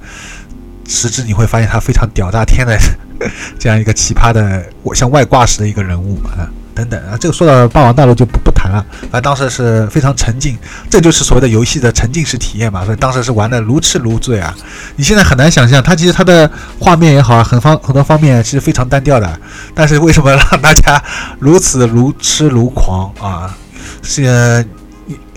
[0.88, 2.78] 实质你会发现他非常屌炸天的
[3.60, 6.50] 这样一个奇葩的，我像外挂式的一个人物啊。
[6.76, 8.84] 等等啊，这个说到霸王大陆就不不谈了。
[9.12, 10.58] 反正当时是非常沉浸，
[10.90, 12.84] 这就是所谓的游戏的沉浸式体验嘛。
[12.84, 14.56] 所以当时是玩的如痴如醉啊。
[14.96, 19.40] 你现在很难想象，它其实它的画面也好啊，很方很多方面其实非常单调的。
[19.74, 21.02] 但是为什么让大家
[21.40, 23.56] 如此如痴如狂啊？
[24.02, 24.66] 是，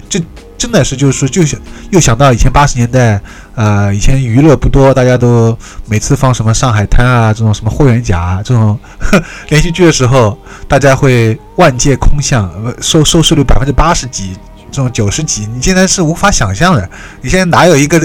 [0.09, 0.21] 就
[0.57, 3.21] 真的是就是说，就想又想到以前八十年代。
[3.57, 8.79] 呃，以前娱乐不多，大家都每次放什么《上海滩》啊，这种什么《霍元甲》这种
[9.49, 10.39] 连续剧的时候，
[10.69, 14.37] 大家会万界空巷，收收视率百分之八十几，
[14.71, 16.87] 这种九十几，你现在是无法想象的。
[17.23, 17.99] 你现在哪有一个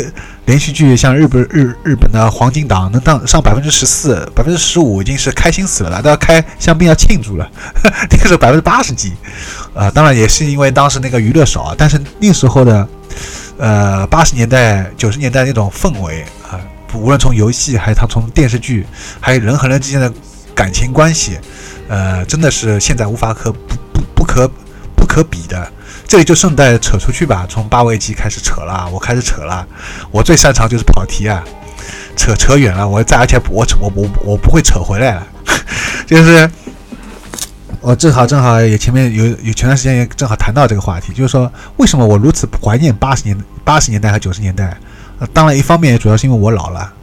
[0.46, 7.46] 连续剧像日本日日本的黄金档能当上百分之十四、百分之十五，已经是开心死了，都要开香槟要庆祝了。
[8.10, 9.12] 那个时候百分之八十几，
[9.74, 12.88] 啊，当然也是因为当时那个娱乐少，但是那时候的。
[13.62, 16.60] 呃，八十年代、九十年代那种氛围啊，
[16.95, 18.88] 无论从游戏，还是他从电视剧，
[19.19, 20.12] 还有人和人之间的
[20.56, 21.38] 感情关系，
[21.88, 24.50] 呃，真的是现在无法可不不不可
[24.95, 25.71] 不可比的。
[26.08, 29.63] 这里就顺带扯出去吧，从八位机开始扯了，我开始扯了。
[30.10, 31.43] 我最擅长就是跑题啊，
[32.17, 35.28] 扯扯远了，我再而且我我我我不会扯回来了，
[36.08, 36.50] 就是。
[37.82, 44.78] 我正好正好也前面有有前段时间也正好谈到这个话题，就是说为什么我如此怀念八十年八十年代和九十年代？
[45.17, 46.94] 呃，当然一方面主要是因为我老了，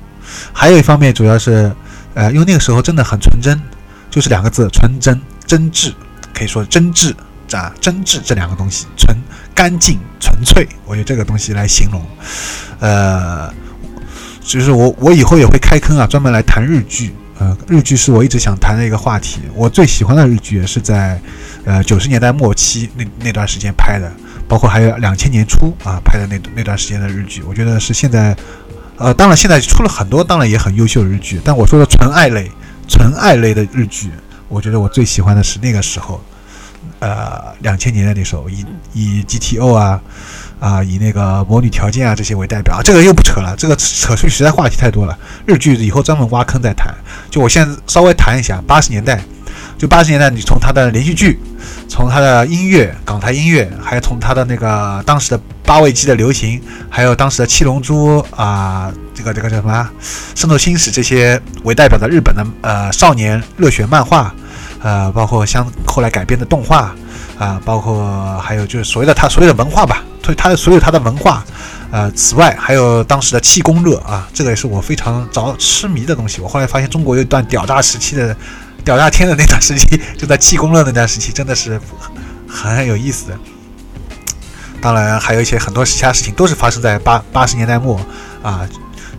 [0.52, 1.72] 还有一方面主要是，
[2.14, 3.60] 呃，因为那个时候真的很纯真，
[4.08, 5.92] 就是两个字：纯真、真挚，
[6.32, 7.12] 可以说真挚
[7.52, 9.16] 啊，真挚这两个东西，纯、
[9.52, 12.00] 干净、纯粹，我用这个东西来形容。
[12.78, 13.52] 呃，
[14.40, 17.12] 就是我我以后也会开坑啊，专门来谈日剧。
[17.38, 19.40] 呃，日剧是我一直想谈的一个话题。
[19.54, 21.20] 我最喜欢的日剧是在，
[21.64, 24.12] 呃，九十年代末期那那段时间拍的，
[24.48, 27.42] 包括还有两千年初啊拍的那那段时间的日剧。
[27.42, 28.36] 我觉得是现在，
[28.96, 31.40] 呃，当然现在出了很多，当然也很优秀的日剧。
[31.44, 32.50] 但我说的纯爱类、
[32.88, 34.10] 纯爱类的日剧，
[34.48, 36.20] 我觉得我最喜欢的是那个时候，
[36.98, 40.00] 呃，两千年的那时候，以以 GTO 啊。
[40.60, 45.16] 啊，以那个魔女条件啊这些为代表啊，这个又不扯了，这个扯出去实在话题太多了。
[45.46, 46.92] 日剧以后专门挖坑再谈，
[47.30, 49.22] 就我现在稍微谈一下八十年代，
[49.76, 51.38] 就八十年代，你从它的连续剧，
[51.88, 59.88] 从它的音乐，港台音乐，还有从它的那个当时的八位机的流行，还有当时的七龙珠啊，这个这个叫什么
[60.40, 64.34] 《圣斗星矢》这些为代表的日本的呃少年热血漫画，
[64.82, 66.94] 呃，包括像后来改编的动画
[67.38, 70.02] 啊，包括还有就是所谓的它所有的文化吧。
[70.20, 71.42] 所以他的所有他的文化，
[71.90, 76.42] 呃，此外还有当时的气功热啊，这个也是我非常着痴迷的东西。
[76.42, 78.36] 我后来发现中国有一段屌炸时期的
[78.84, 81.80] 屌炸天的那段时期，就在气功热那段时期，真的是
[82.46, 83.38] 很有意思的。
[84.82, 87.98] 当然还有一些很多其他事情都是发生在八八十年代末
[88.42, 88.68] 啊，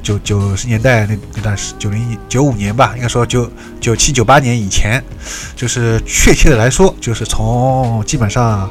[0.02, 5.04] 九九十年代那那段时九零九五年吧，应该说九九七九八年以前，
[5.56, 8.70] 就是确切的来说，就是从基本上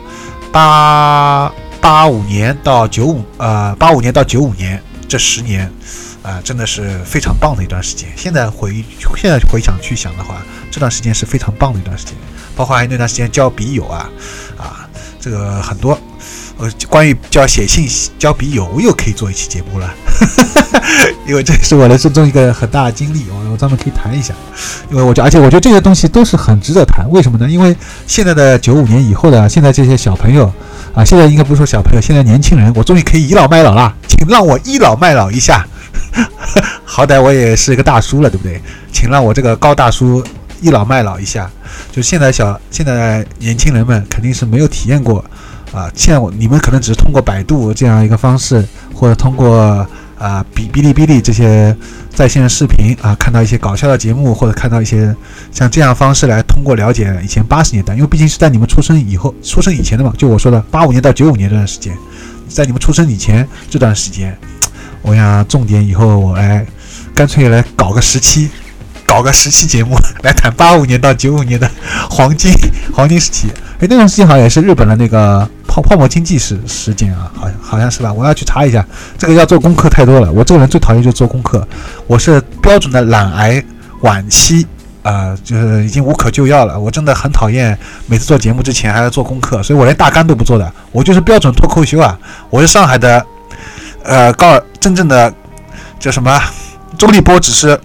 [0.52, 1.52] 八。
[1.80, 5.72] 八五年到九五，呃，八五年到九五年这十年，
[6.24, 8.08] 啊，真的是非常棒的一段时间。
[8.16, 8.84] 现在回
[9.16, 12.14] 现在回想去想的话，这段时间是非常棒的一段时间。
[12.56, 14.10] 包括还有那段时间交笔友啊，
[14.58, 15.96] 啊，这个很多，
[16.58, 19.94] 呃，关于叫写信交笔友，我又可以做一期节目了，
[21.24, 24.34] 因为这是我人生中一个很大的经历，我我专门可以谈一下。
[24.90, 27.08] 因为我觉，而且我觉得这些东西都是很值得谈。
[27.10, 27.48] 为什么呢？
[27.48, 27.76] 因为
[28.08, 30.52] 现在的九五年以后的现在这些小朋友
[30.94, 35.64] 啊，现在应该不是说小朋友，现在年轻人，我终于可以倚老卖老了，请让我倚老卖老一下。
[36.84, 38.60] 好歹我也是一个大叔了，对不对？
[38.92, 40.24] 请让我这个高大叔
[40.60, 41.48] 倚老卖老一下。
[41.92, 45.24] 就现在小现在年轻人们肯定是没有体验过。
[45.72, 49.86] 啊，现在我你们可能只是通过百度这样一个方式，或者通过
[50.18, 51.76] 啊哔哔哩哔哩这些
[52.12, 55.14] 在线视频啊，看到一些搞笑的节目，或者看到一些
[55.52, 60.12] 像这样方式来通过了解以前八十年代，因为毕竟是在你们出生以后、出生以前的嘛。
[60.16, 61.96] 就我说的八五年到九五年这段时间，
[62.48, 64.36] 在你们出生以前这段时间，
[65.02, 66.66] 我想重点以后我来
[67.14, 68.48] 干脆来搞个十期，
[69.08, 71.68] 搞个十期节目 来谈八五年到九五年的
[72.10, 72.52] 黄金
[72.94, 73.48] 黄金时期。
[73.80, 75.48] 哎，那段时间好像也是日本的那个。
[75.70, 78.12] 泡泡沫经济时时间啊，好像好像是吧？
[78.12, 78.84] 我要去查一下，
[79.16, 80.32] 这个要做功课太多了。
[80.32, 81.64] 我这个人最讨厌就是做功课，
[82.08, 83.62] 我是标准的懒癌
[84.00, 84.66] 晚期
[85.02, 86.80] 啊，就是已经无可救药了。
[86.80, 90.72] 我真的很讨厌每次做节目之前还要做功课，所以我连大纲都不做的。
[90.90, 92.18] 我就是标准脱口秀啊，
[92.50, 93.24] 我是上海的，
[94.02, 95.32] 呃，高尔真正的
[96.00, 96.40] 叫什么？
[96.96, 97.78] 周立波只是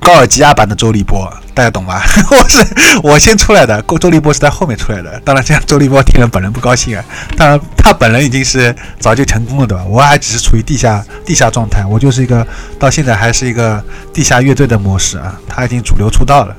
[0.00, 1.32] 高尔基亚版的周立波。
[1.52, 2.00] 大家懂吗？
[2.30, 2.66] 我是
[3.02, 5.20] 我先出来的，周立波是在后面出来的。
[5.24, 7.04] 当然，这样周立波听了本人不高兴啊。
[7.36, 9.84] 当然，他本人已经是早就成功了，对吧？
[9.84, 12.46] 我还只是处于地下地下状态，我就是一个
[12.78, 13.82] 到现在还是一个
[14.12, 15.38] 地下乐队的模式啊。
[15.46, 16.56] 他已经主流出道了，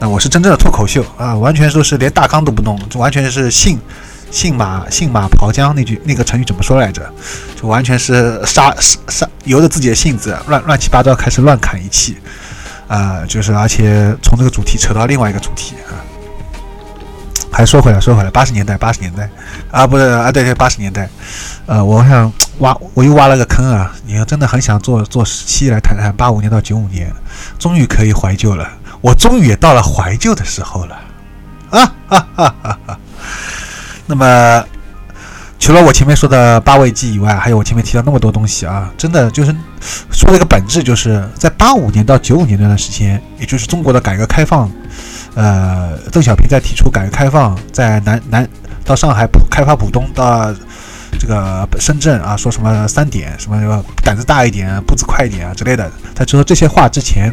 [0.00, 3.78] 那我是真正的脱口秀啊，完全说是连大纲都不弄，完全是信
[4.30, 7.08] 信马信马刨江那句那个成语怎么说来着？
[7.60, 12.16] 就完全是杀杀杀由着自己的性子乱乱七八糟开始乱砍一气。
[12.92, 15.96] 啊，就是，而且从这个主题扯到另外一个主题啊，
[17.50, 19.30] 还说回来，说回来，八十年代，八十年代，
[19.70, 21.08] 啊，不是啊，对对，八十年代，
[21.64, 23.90] 呃，我想挖，我又挖了个坑啊！
[24.04, 27.10] 你要真的很想做做十期来谈谈八五年到九五年，
[27.58, 28.68] 终于可以怀旧了，
[29.00, 31.00] 我终于也到了怀旧的时候了，
[31.70, 32.98] 啊哈哈哈哈！
[34.04, 34.62] 那么。
[35.62, 39.54] 除了我前面说的八位机以外，还有我前面提到那么多东西啊，真的就是
[40.10, 44.68] 说了一个本质，就是在八五年到九五年那段时间，也就是中国的改革开放，
[45.36, 48.48] 呃，邓小平在提出改革开放，在南南
[48.84, 50.52] 到上海浦开发浦东到
[51.16, 57.32] 这个深圳啊，说什么三点，什么胆子大一点，步子快一点啊之类的，他说这些话之前，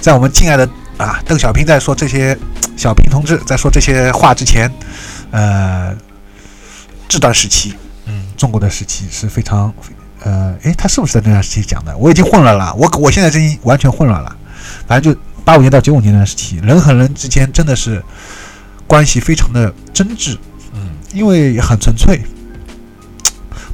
[0.00, 2.34] 在我们敬爱的啊邓小平在说这些，
[2.78, 4.72] 小平同志在说这些话之前，
[5.32, 5.94] 呃。
[7.08, 9.72] 这段时期，嗯，中国的时期是非常，
[10.22, 11.96] 呃，诶，他是不是在那段时期讲的？
[11.96, 14.36] 我已经混乱了，我我现在真完全混乱了。
[14.86, 18.02] 反正就八五年到九五年那段时期，人和人之间真的是
[18.86, 20.36] 关系非常的真挚，
[20.74, 22.20] 嗯，因为很纯粹。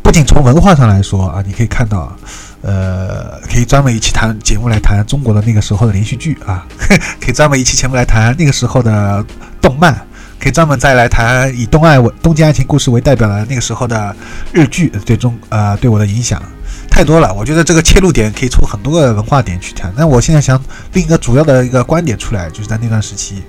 [0.03, 2.15] 不仅从文化上来说啊，你可以看到，
[2.61, 6.65] 呃，可以专门一期谈节目来谈中国的那个时候的连续剧啊，
[7.21, 9.25] 可以专门一期节目来谈那个时候的
[9.61, 10.07] 动漫。
[10.39, 14.15] 可以专门再来谈以东爱为东京爱情故事为代表的那个时候的
[14.53, 16.43] 日剧对中呃对我的影响
[16.91, 19.93] 太多了，我觉得这个切入点可以从很多个文化点去谈。
[19.97, 23.43] 那我现在想另一个主要的一个观点出来，就是在那段时期，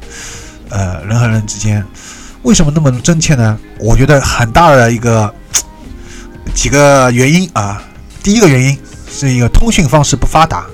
[0.69, 1.85] 呃，人和人之间
[2.43, 3.57] 为什么那么真切呢？
[3.79, 5.33] 我觉得很大的一个
[6.53, 7.81] 几个原因啊。
[8.23, 8.75] 第一个原因
[9.07, 10.65] 是一个通讯方式不发达，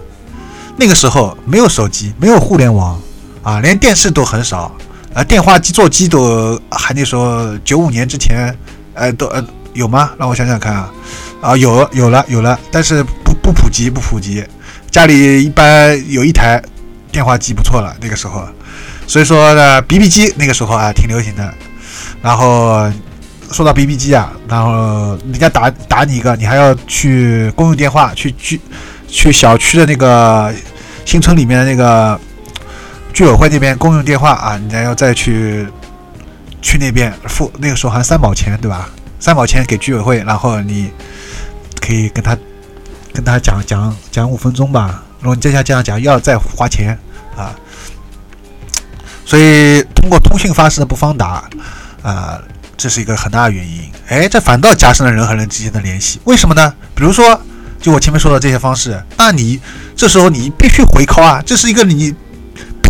[0.77, 3.01] 那个时候没有手机，没有互联网
[3.43, 4.71] 啊，连电视都很少。
[5.13, 8.55] 呃，电话机座机都还那时候九五年之前，
[8.93, 10.11] 呃，都呃有吗？
[10.17, 10.89] 让我想想看啊，
[11.41, 14.41] 啊有有了有了，但是不不普及不普及，
[14.89, 16.61] 家里一般有一台
[17.11, 18.47] 电话机不错了那个时候，
[19.05, 21.53] 所以说呢，BB 机那个时候啊挺流行的。
[22.21, 22.89] 然后
[23.51, 28.61] 说到 BB 机啊，然后人家打打你一个，你还要去公用电话去去
[29.09, 30.53] 去小区的那个
[31.03, 32.17] 新村里面的那个。
[33.13, 35.67] 居委会那边公用电话啊，你还要再去
[36.61, 38.89] 去那边付，那个时候好像三毛钱对吧？
[39.19, 40.89] 三毛钱给居委会，然后你
[41.79, 42.37] 可以跟他
[43.13, 45.03] 跟他讲讲讲五分钟吧。
[45.19, 46.97] 如果你再像这样讲，要再花钱
[47.35, 47.53] 啊。
[49.25, 51.43] 所以通过通讯方式的不方达
[52.01, 52.41] 啊，
[52.75, 53.91] 这是一个很大的原因。
[54.07, 56.19] 哎，这反倒加深了人和人之间的联系。
[56.23, 56.73] 为什么呢？
[56.95, 57.39] 比如说，
[57.79, 59.59] 就我前面说的这些方式，那你
[59.95, 62.15] 这时候你必须回扣啊，这是一个你。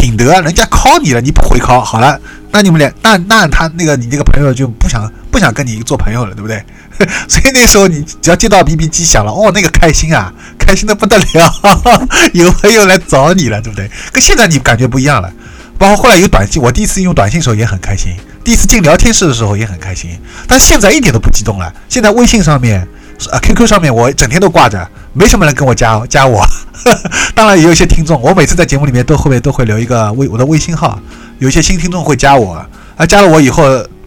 [0.02, 6.64] 品德，人家 call 你了，你不回 call，好了，那你们俩，那那他那个你这个朋友就不想不想跟你做朋友了，对不对？
[7.30, 11.54] 所以那时候你只要接到 BB 机响了，哦，那个开心啊，开心的不得了，
[12.34, 13.90] 有朋友来找你了，对不对？
[14.12, 15.32] 跟现在你感觉不一样了。
[15.78, 18.12] 包括后来有短信，我第一次用短信的时候也很开心，
[18.44, 21.72] 第一次进聊天室的时候也很开心，但现在一点都不激动了。
[21.90, 22.88] 现在微信上面
[23.32, 26.44] 啊，QQ 上面我整天都挂着，没什么人跟我加加我。
[27.36, 31.00] 当然也有一些听众，我每次在节目里面都后面都会留一个微我的微信号，
[31.40, 32.54] 有一些新听众会加我，
[32.98, 33.64] 啊，加了我以后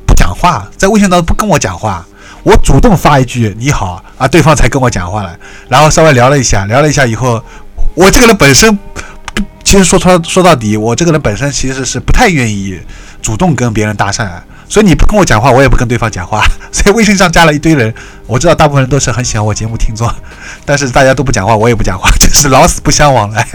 [0.06, 2.04] 不讲话，在微信当中不跟我讲话，
[2.42, 5.36] 我主动发一句你好啊，对方才跟我讲话了，
[5.68, 7.42] 然后稍微聊了一下，聊了一下以后，
[7.94, 8.78] 我这个人本身。
[9.64, 12.78] 其实说穿说到底，我这个人本身其实是不太愿意
[13.24, 14.28] 主动跟别人搭讪，
[14.68, 16.44] 所以你不跟我讲话，我也不跟对方讲话。
[16.70, 17.92] 所以微信上加了一堆人，
[18.26, 20.06] 我知道大部分人都是很喜欢我节目听众，
[20.66, 23.48] 但是大家都不讲话，我也不讲话， 就是老死不相往来，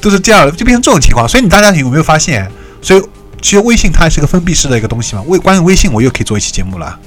[0.00, 1.28] 都是这样，就变成这种情况。
[1.28, 2.50] 所以你大家有没有发现？
[2.80, 3.02] 所以
[3.42, 5.22] 其实微信它是个封闭式的一个东西嘛。
[5.26, 6.98] 微关于微信，我又可以做一期节目了。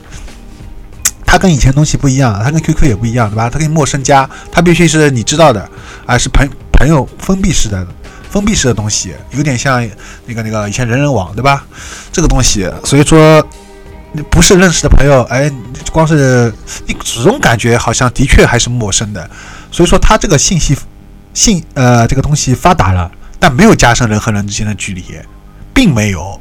[1.26, 3.50] 它跟以前东西不一样，它跟 QQ 也不一样，对吧？
[3.50, 5.68] 它跟陌生加，它必须是你知道的，
[6.06, 7.86] 啊，是朋朋友封闭式的。
[8.30, 9.88] 封闭式的东西有点像
[10.26, 11.66] 那个那个以前人人网对吧？
[12.12, 13.46] 这个东西，所以说
[14.30, 15.52] 不是认识的朋友，哎，
[15.92, 16.54] 光是
[16.86, 19.30] 你始终感觉好像的确还是陌生的。
[19.72, 20.76] 所以说他这个信息
[21.34, 25.04] 信呃这个东西发达了，但没有加深人和人之间的距离，
[25.74, 26.40] 并没有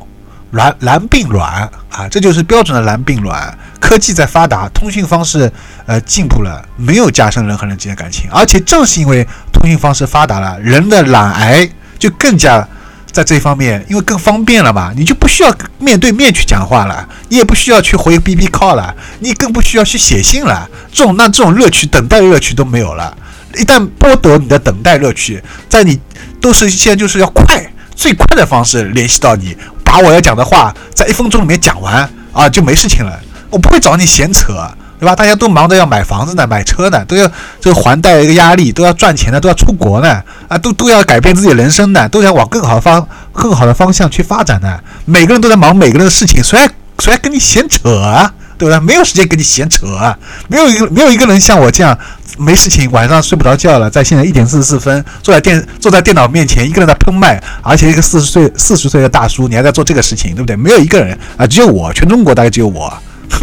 [0.53, 3.57] 蓝蓝并卵啊，这就是标准的蓝并卵。
[3.81, 5.51] 科技在发达，通讯方式
[5.87, 11.69] 呃进步了，没有加深人和人之间的感情，而且正是因为通讯方式发达了，人的懒癌。
[11.99, 12.69] 就更加
[13.11, 20.69] 在这方面，因为更方便了嘛，你就不需要面对面去讲话了，你也不需要去回 B B call 了，你更不需要去写信了。
[20.93, 23.17] 这种那这种乐趣，等待乐趣都没有了。
[23.55, 25.99] 一旦剥夺你的等待乐趣，在你
[26.39, 33.19] 都是现在就是要快，最快的方式联系到你，把我要讲的话在一分钟里面讲完啊，就没事情了。
[33.49, 34.53] 我不会找你闲扯。
[34.99, 35.15] 对吧？
[35.15, 37.31] 大家都忙着要买房子呢，买车呢，都要
[37.61, 44.81] 这个还贷一个压力，都要赚钱呢，都要出国呢，啊，都都要改变自己人生呢，都想往更好的方、更好的方向去发展呢。
[45.05, 46.67] 每个人都在忙每个人的事情，谁还
[46.99, 48.33] 谁还跟你闲扯啊？
[48.59, 48.81] 对不对？
[48.81, 50.17] 没有时间跟你闲扯啊！
[50.49, 51.99] 没有一个没有一个人像我这样
[52.39, 60.57] 没事情，晚上睡不着觉了，在现在一点四十四分坐在电坐在电脑面前，一个人在喷麦，而且一个四十岁四十岁的大叔，你还在做这个事情，对不对？
[60.57, 62.93] 没有一个人啊，只有我，全中国大概只有我。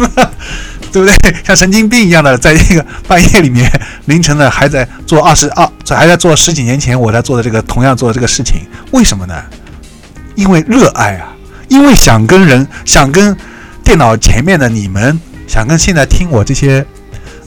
[0.90, 1.14] 对不对？
[1.44, 3.68] 像神经病一样的，在这个半夜里面、
[4.06, 8.60] 凌晨的，还在做二十二，还在做十几年前我在做的这个同样做的这个事情，
[8.92, 9.34] 为什么呢？
[10.36, 11.34] 因为热爱啊，
[11.68, 13.36] 因为想跟人，想跟
[13.84, 16.84] 电脑前面的你们，想跟现在听我这些，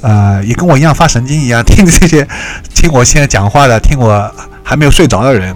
[0.01, 2.25] 呃，也跟我一样发神经一样听这些，
[2.73, 4.31] 听我现在讲话的，听我
[4.63, 5.55] 还没有睡着的人，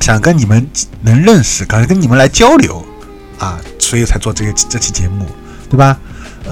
[0.00, 0.64] 想跟你们
[1.02, 2.84] 能认识，可能跟你们来交流
[3.38, 5.26] 啊，所以才做这个这期节目，
[5.70, 5.96] 对吧？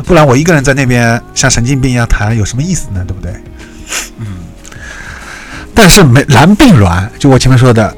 [0.05, 3.05] 不然我一个人在那边像神经病一样谈有什么意思呢？
[3.07, 3.33] 对不对？
[4.19, 4.27] 嗯。
[5.75, 7.95] 但是没蓝并卵，就我前面说的，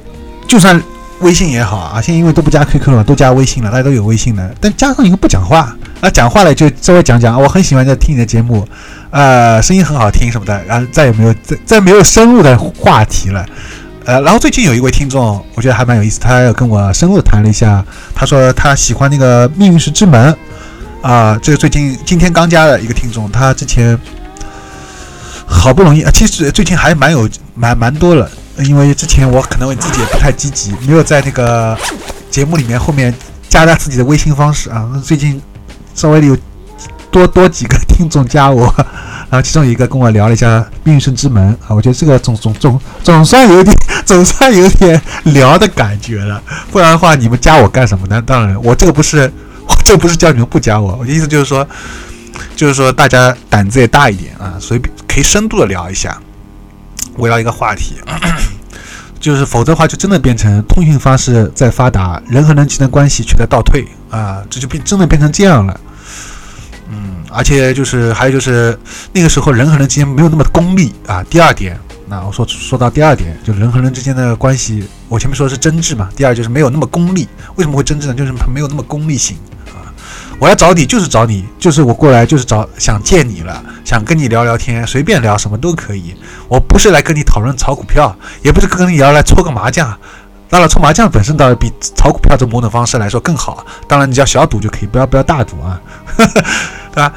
[0.48, 0.80] 就算
[1.20, 4.50] 微信也好啊，现在因为都不加 QQ 了，都加微信了，大家都有微信了。
[4.60, 8.66] 但加上以后不讲话，啊，讲话了就稍微讲讲，我很喜欢在听你的节目，
[9.10, 13.44] 呃，声音很好听什么的，然后再也没有再再没有深入的话题了。
[14.04, 20.32] 呃，然后最近有一位听众，我觉得还蛮有意思，他要跟我深入谈了一下，他说他喜欢那个《命运石之门》。
[21.00, 23.96] 啊，这个最近今天刚加的一个听众，他之前
[25.46, 28.28] 好不容易啊，其实最近还蛮有蛮蛮多了，
[28.64, 31.76] 因为之前我可能我自己也不太积极，没有在那个
[32.30, 33.14] 节目里面后面
[33.48, 34.88] 加他自己的微信方式啊。
[35.04, 35.40] 最近
[35.94, 36.36] 稍微有
[37.10, 38.72] 多多几个听众加我，
[39.30, 48.22] 然后其中一个跟我聊了一下《命运之门》啊，我觉得这个总总总总算有点 总算有点聊的感觉了，不然的话你们加我干什么呢？
[48.26, 49.32] 当然，我这个不是
[49.66, 49.74] 我。
[49.84, 51.66] 这不是叫你们不加我，我的意思就是说，
[52.54, 56.20] 就是说大家胆子也大一点啊，所以可以深度的聊一下，
[57.18, 57.96] 围绕一个话题，
[59.20, 65.80] 就是否则的话就真的变成通讯方式在发达，人和人之间的关系却在倒退啊，这就变真的变成这样了。
[66.90, 68.78] 嗯，而且就是还有就是
[69.12, 71.22] 那个时候人和人之间没有那么功利啊。
[71.28, 77.28] 第二点，那我说说到第二点，就人和人之间的关系，我前面说的是真挚嘛，第二就是没有那么功利。
[77.56, 78.14] 为什么会真挚呢？
[78.14, 79.36] 就是没有那么功利性。
[80.38, 86.14] 我要找你就是找你，就是我过来就是找想见你了，想跟你聊聊天，随便聊什么都可以。
[86.48, 89.92] 我不是来跟你讨论炒股票，也不是跟你聊来搓个麻将。
[90.48, 93.66] 当然，搓麻将本身倒是比炒股票这某种方式来说更好。
[93.86, 95.80] 当然，你只要小赌就可以，不要不要大赌啊，
[96.16, 97.12] 对吧？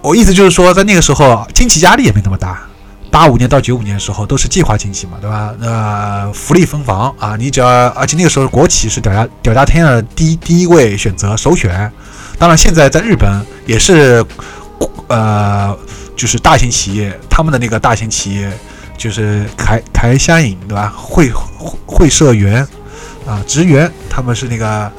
[0.00, 2.62] 我意思就是说，在那个时候经济压力也没那么大。
[3.10, 5.52] 八五年到九五年的时候都是计划经济嘛，对吧？
[5.60, 11.90] 呃，福利分房啊，你只要而且那个时候国企是屌炸屌炸天的第一第一位选择首选。
[12.40, 13.30] 当然，现在在日本
[13.66, 14.24] 也是，
[15.08, 15.76] 呃，
[16.16, 18.50] 就是大型企业，他们的那个大型企业
[18.96, 20.90] 就是台台香影，对吧？
[20.96, 21.30] 会
[21.84, 22.66] 会社员
[23.26, 24.90] 啊，职员，他们是那个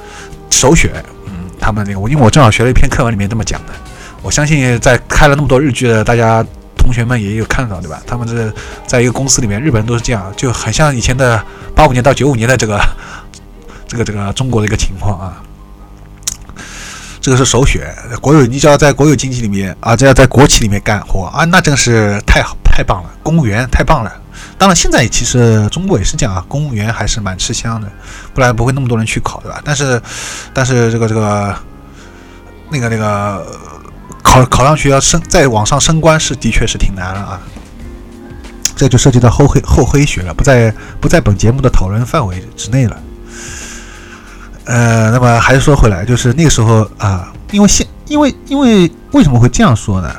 [0.51, 0.91] 首选，
[1.25, 3.73] 嗯，他们那个，我因为我正好学了一篇课文里面这么讲的。
[4.21, 6.45] 我相信在看了那么多日剧的大家
[6.77, 7.99] 同学们也有看到，对吧？
[8.05, 8.53] 他们这
[8.85, 12.79] 在一个公司里面，日本人都是这样，就很像以前的八五年到九五年的这个
[13.87, 15.41] 这个这个中国的一个情况啊。
[17.21, 24.11] 这个是首选，国有你只要在国有经济里面啊，只要在国企里面干活啊，那真是太好太棒了，公务员太棒了。
[24.57, 27.87] 当然，现在其实中国也是这样啊，公务员还是蛮吃香的，
[28.33, 29.61] 不然不会那么多人去考，对吧？
[29.63, 30.01] 但是，
[30.51, 31.55] 但是这个这个
[32.71, 33.45] 那个那个
[34.23, 37.39] 考考上去要升再往上升官是的确是挺难了啊。
[38.75, 42.99] 这就涉及到厚黑厚黑学了，不在不在本节目的讨论范围之内了。
[44.65, 50.13] 呃，那么还是说回来，就是那个时候啊，因为现因为因为为什么会这样说呢？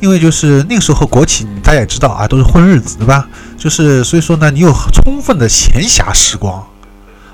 [0.00, 3.26] 因为就是那个时候国企大家也知道啊，都是混日子，对吧？
[3.56, 6.64] 就是所以说呢，你有充分的闲暇时光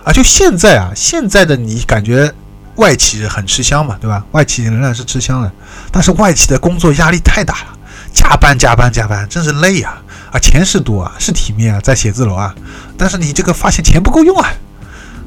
[0.04, 0.12] 啊。
[0.12, 2.32] 就现在啊，现在的你感觉
[2.76, 4.24] 外企很吃香嘛，对吧？
[4.30, 5.52] 外企仍然是吃香的，
[5.90, 7.78] 但是外企的工作压力太大了，
[8.14, 10.00] 加班加班加班，真是累啊！
[10.30, 12.54] 啊，钱是多啊，是体面啊，在写字楼啊，
[12.96, 14.48] 但是你这个发现钱不够用啊。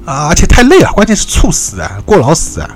[0.05, 2.69] 啊，而且太累了，关键是猝死啊，过劳死啊。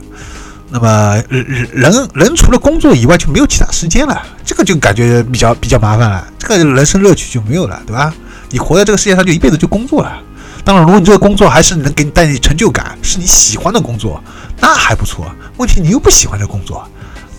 [0.71, 8.13] 那么人人人除了工作以外就没有其他时间了，这个就感觉比较比较麻烦了，这个人生乐趣就没有了，对吧？
[8.51, 10.11] 你活在这个世界上就一辈子就工作了。
[10.63, 14.21] 当然，如果你这个工作还是能给你带来成就感，是你喜欢的工作，
[14.59, 15.25] 那还不错。
[15.57, 16.87] 问题你又不喜欢这工作，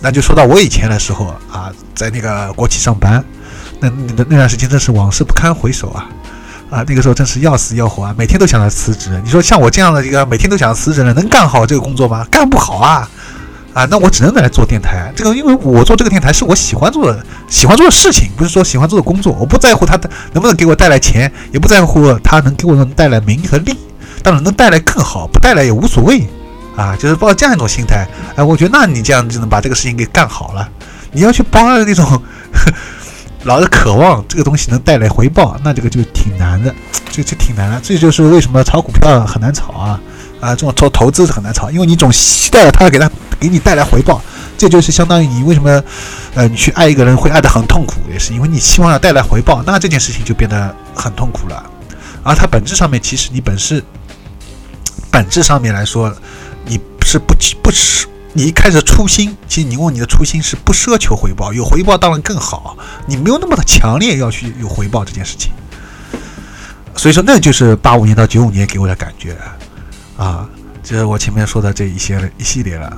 [0.01, 3.23] 那就说到我以前的时候啊，在那个国企上班，
[3.79, 6.09] 那那那段时间真是往事不堪回首啊。
[6.71, 9.21] 啊，那个时候真是要死要活啊，每天都想着辞职。
[9.25, 12.25] 你说像我这样的一个每天都想着辞职的人，能干好这个工作吗？
[12.31, 13.09] 干不好啊！
[13.73, 15.11] 啊，那我只能来做电台。
[15.13, 19.35] 这个，因为我做这个电台是我喜欢做的，喜欢做的事情，不是说喜欢做的工作。
[19.37, 19.99] 我不在乎它
[20.31, 23.77] 能不能给我带来钱，也不在乎它能给我能带来名和利。
[24.23, 26.25] 当然能带来更好，不带来也无所谓。
[26.77, 28.07] 啊，就是抱着这样一种心态。
[28.37, 30.69] 哎，我觉得那你这样就能把这个事情给干好了。
[31.11, 32.23] 你要去抱那种。
[33.43, 36.73] 老是渴望这个东西能带来回报，那这个就挺难的，
[37.09, 37.79] 这就挺难的。
[37.81, 39.99] 这就是为什么炒股票很难炒啊
[40.39, 40.55] 啊！
[40.55, 44.21] 这种投投资很难炒，因为你总期待他给他给你带来回报，
[44.57, 45.83] 这就是相当于你为什么
[46.35, 51.63] 呃你去爱一个人会爱得很痛苦，也是因为你期望要带来回报，那这件事情就变得很痛苦了。
[52.23, 53.83] 而它本质上面，其实你本是
[55.09, 56.13] 本质上面来说，
[56.65, 57.33] 你是不
[57.63, 58.05] 不吃。
[58.33, 62.77] 你一开始初心，其实你问你的初心是不奢求回报，有回报当然更好。
[63.05, 65.51] 你没有那么的强烈要去有回报这件事情，
[66.95, 69.35] 所以说那就是八五年到九五年给我的感觉
[70.15, 70.47] 啊，
[70.81, 72.93] 就是我前面说的这一些一系列了。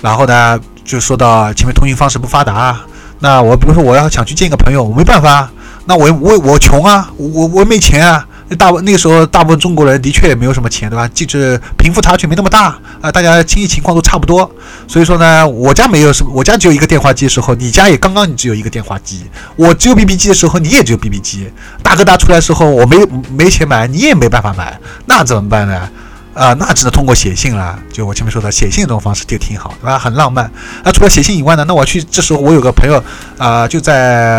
[0.00, 2.80] 然后呢，就说到前面通讯方式不发达，
[3.18, 5.50] 那我比如说我要想去见一个朋友，我没办法，
[5.84, 8.26] 那我我我穷啊，我我没钱啊。
[8.56, 11.08] 大部那个时候，大部分中国人的确也没有什么钱，对吧？
[11.14, 14.50] 就是贫富差距没那么大啊，大家经济情况都差不多。
[14.88, 19.22] 所以说呢，我家没有什么，我家只有一个电话机的时候，你家也刚刚你只有一个电话机。
[19.54, 21.48] 我只有 BB 机的时候，你也只有 BB 机。
[21.82, 22.96] 大哥大出来的时候，我没
[23.30, 25.88] 没钱买，你也没办法买，那怎么办呢？
[26.34, 27.78] 啊，那只能通过写信了。
[27.92, 29.98] 就我前面说的，写信这种方式就挺好，对吧？
[29.98, 30.50] 很浪漫。
[30.84, 33.02] 那除了写信以外呢，那我去这时候我有个朋友
[33.38, 33.94] 啊，就在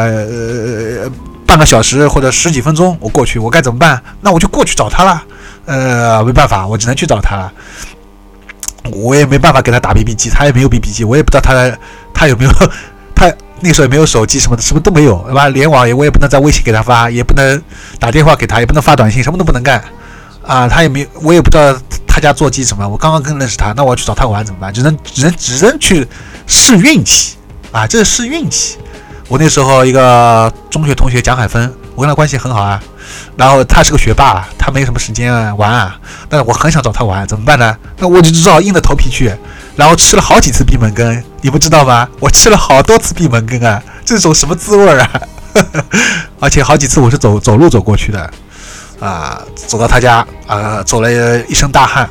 [0.09, 1.09] 呃。
[1.51, 4.01] 半个小时或者十几分钟，我过去，我该怎么办？
[4.21, 5.21] 那我就过去找他了。
[5.65, 7.51] 呃，没办法，我只能去找他了。
[8.93, 11.77] 我也没办法给他打 BB 机，他也没有 BB 机，我也不知道他
[12.13, 12.51] 他有没有，
[13.13, 13.29] 他
[13.59, 15.49] 那时候也没有手机什么的，什么都没有，对吧？
[15.49, 17.61] 联网也我也不能在微信给他发，也不能
[17.99, 19.83] 打电话给他，也不能发短信，什么都不能干。
[20.47, 21.77] 啊，他也没有，我也不知道
[22.07, 22.87] 他家座机什么。
[22.87, 24.73] 我刚刚刚认识他，那我要去找他玩怎么办？
[24.73, 26.07] 只能只能只能去
[26.47, 27.35] 试运气
[27.73, 28.77] 啊，这是试运气。
[29.31, 32.83] 我那时候一个中学同学蒋海峰，我跟他关系很好啊。
[33.37, 35.97] 然后他是个学霸，他没什么时间玩啊。
[36.27, 37.73] 但是我很想找他玩，怎么办呢？
[37.97, 39.33] 那我就只好硬着头皮去。
[39.77, 42.09] 然后吃了好几次闭门羹，你不知道吗？
[42.19, 45.09] 我吃了好多次闭门羹啊，这种什么滋味啊？
[46.41, 48.29] 而且好几次我是走走路走过去的，
[48.99, 51.09] 啊，走到他家啊，走了
[51.47, 52.09] 一身大汗，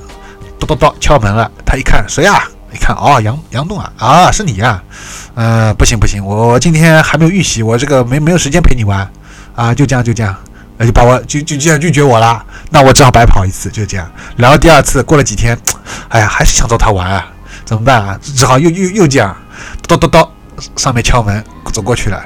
[0.59, 1.51] 咚咚咚敲门了。
[1.66, 2.43] 他一看谁呀？
[2.73, 4.83] 一看哦，杨杨栋啊，啊是你呀。
[5.35, 9.09] 呃，不行不行，我今天还没有预习，我这个没没有时间陪你玩，
[9.55, 10.35] 啊，就这样就这样，
[10.77, 14.11] 那就把我就就这样拒绝我了，那我只好白跑一次，就这样。
[14.37, 15.57] 然后第二次过了几天，
[16.09, 17.27] 哎呀，还是想找他玩啊，
[17.64, 18.18] 怎么办啊？
[18.23, 19.35] 只好又又又这样，
[19.87, 20.29] 叨叨叨，
[20.77, 21.43] 上面敲门，
[21.73, 22.21] 走过去了，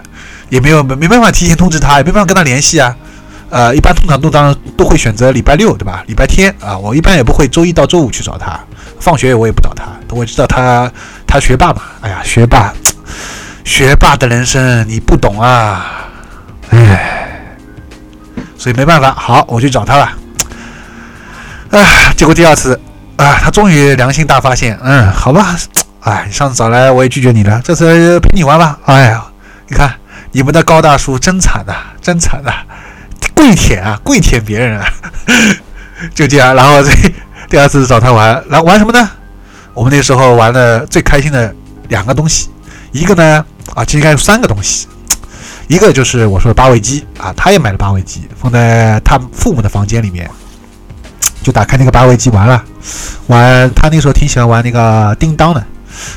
[0.49, 2.97] 也没有没没办法提前通知他，也没办法跟他联系啊。
[3.51, 6.03] 呃，一般通常都当都会选择礼拜六，对吧？
[6.09, 8.59] 礼拜天啊，我一般也不会周一到周五去找他，
[9.05, 10.91] 放学我也不找他，我知道他
[11.27, 12.73] 他学霸嘛，哎呀，学霸。
[13.63, 16.09] 学霸的人生你不懂啊，
[16.71, 17.55] 唉，
[18.57, 20.11] 所以没办法，好，我去找他了。
[21.71, 22.81] 唉，结果第二次
[23.17, 25.55] 啊，他终于良心大发现，嗯，好吧，
[26.01, 28.79] 哎，上次找来我也拒绝你了，这次陪你玩吧。
[28.87, 29.23] 哎呀，
[29.69, 29.93] 你看
[30.33, 32.53] 你们的高大叔真惨呐，真惨呐，
[33.35, 34.87] 跪舔啊，跪舔别人啊，
[36.15, 36.91] 就这样，然后这
[37.49, 39.09] 第二次找他玩，来玩什么呢？
[39.73, 41.55] 我们那时候玩的最开心的
[41.89, 42.49] 两个东西，
[42.93, 44.87] 一个呢，啊，其实应该有三个东西，
[45.67, 50.31] 一个就是我说的八位机啊，他也买了八位机，放在他父母的房间里面，
[51.43, 52.63] 就打开那个八位机玩了。
[53.27, 55.65] 玩他那时候挺喜欢玩那个叮当的，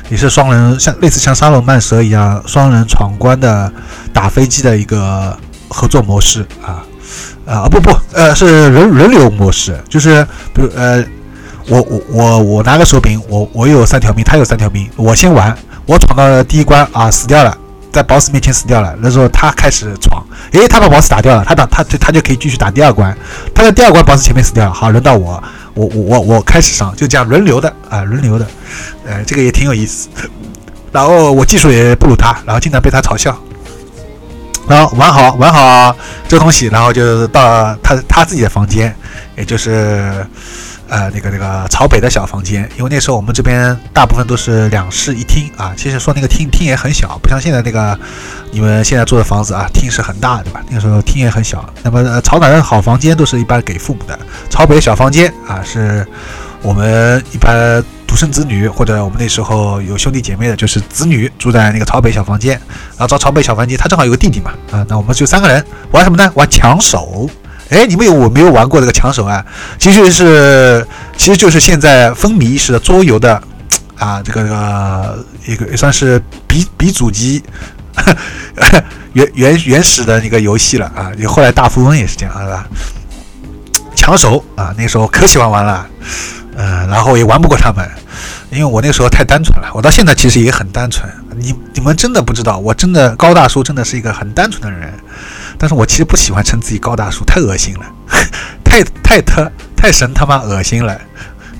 [0.09, 3.71] 也是双人，像类似像沙龙慢蛇一样双人闯关的
[4.13, 5.35] 打飞机的一个
[5.69, 6.83] 合作模式啊
[7.45, 10.23] 啊不不呃是轮轮流模式，就是
[10.53, 11.03] 比如呃
[11.67, 15.55] 我我我我拿个手柄，我我有三条命，他有三条命，我先玩，
[15.85, 17.57] 我闯到了第一关啊死掉了，
[17.91, 23.15] 在 boss 面前死掉了，那时候他开始闯，诶他把 boss 打掉了，他打他他就可以继续打第二关，
[23.53, 25.43] 他在第二关 boss 前面死掉了，好轮到我。
[25.73, 28.47] 我我我我开始上，就这样轮流的啊，轮流的，
[29.05, 30.09] 呃，这个也挺有意思。
[30.91, 33.37] 然后我技术也不如他，然后经常被他嘲笑。
[34.67, 35.95] 然后玩好玩好
[36.27, 38.91] 这东西，然后就到他他自己的房间，
[39.37, 40.25] 也就是
[40.89, 42.69] 呃那个那个朝北的小房间。
[42.77, 47.97] 因为那时候我们这边大部分都是两室一厅啊，其实说那个厅厅也很小，不像现在那个
[48.51, 50.63] 你们现在住的房子啊，厅是很大，对吧？
[50.69, 51.67] 那个时候厅也很小。
[51.83, 54.17] 那么朝南的好房间都是一般给父母的。
[54.49, 56.05] 朝北小房间啊，是
[56.61, 62.59] 我们一般独生子女或者我们那时候有兄弟姐妹的，就是子女住在那个朝北小房间。
[62.97, 66.31] 然后找朝北小房间，他正好有个弟弟嘛，啊，那我们就三个人玩什么呢？
[66.35, 67.29] 玩抢手。
[67.69, 69.45] 哎，你们有我没有玩过这个抢手啊？
[69.77, 70.87] 其实是，
[71.17, 73.41] 其实就是现在风靡一时的桌游的
[73.97, 77.43] 啊，这个这个一个也算是鼻鼻祖级
[79.13, 81.11] 原原原始的一个游戏了啊。
[81.17, 82.65] 你后来大富翁也是这样，是吧？
[83.95, 85.85] 抢手啊，那时候可喜欢玩了，
[86.55, 87.89] 嗯，然后也玩不过他们，
[88.51, 89.69] 因为我那时候太单纯了。
[89.73, 94.93] 我到现在其实也很单纯，你你们真的不知道，我真的高大叔真的是一个很单纯的人，
[95.57, 97.85] 但是我其实不喜欢称自己高大叔，太恶心了，
[98.63, 100.99] 太太特太神他妈恶心了，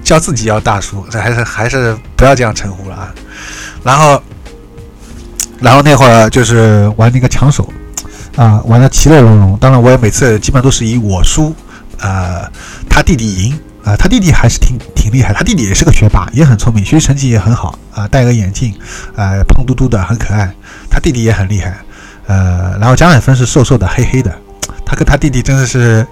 [0.04, 3.14] 叫自己要大叔，这还是还是不要这样称呼了啊。
[3.84, 4.22] 然后，
[5.60, 7.72] 然后那会儿就是玩那个抢手，
[8.36, 9.58] 啊，玩的其乐融融。
[9.58, 11.56] 当然，我也每次基本都是以我输。
[12.00, 12.48] 呃，
[12.88, 18.72] 他弟弟赢啊，他弟弟还是挺挺厉害，他弟弟也是个学霸，也很聪明，学习成绩也很好啊，戴个眼镜，
[19.16, 20.54] 呃，胖嘟嘟的，很可爱。
[20.92, 21.76] 他弟弟也很厉害，
[22.28, 24.32] 呃，然后江海峰是瘦瘦的，黑黑的，
[24.86, 26.06] 他跟他弟弟真的是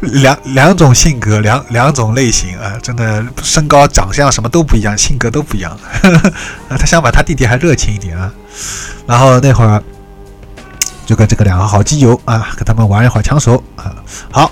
[0.00, 5.76] 两两种性格，两两种类型啊，真的身高、长相什么都不一样，性格都不一样。
[6.70, 8.32] 他相反，他弟弟还热情一点啊。
[9.06, 9.82] 然后那会儿。
[11.06, 13.94] 就跟这个两个好基友啊，跟他们玩一会儿枪手啊，
[14.28, 14.50] 好。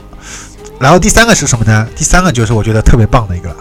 [0.79, 1.85] 然后第三个是什么呢？
[1.97, 3.53] 第三个就是我觉得特别棒的一个，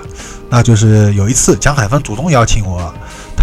[0.47, 2.93] 那就是有一次蒋海峰主动邀请我，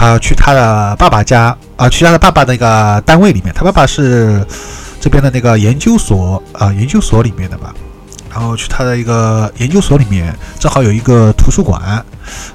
[0.00, 4.42] 他去他的爸爸家啊，去他的爸爸那个单位里面，他爸爸是
[4.98, 7.74] 这边的那个研究所啊，研究所里面的吧。
[8.30, 12.02] 然后去他的一个研究所里面，正好有一个图书馆，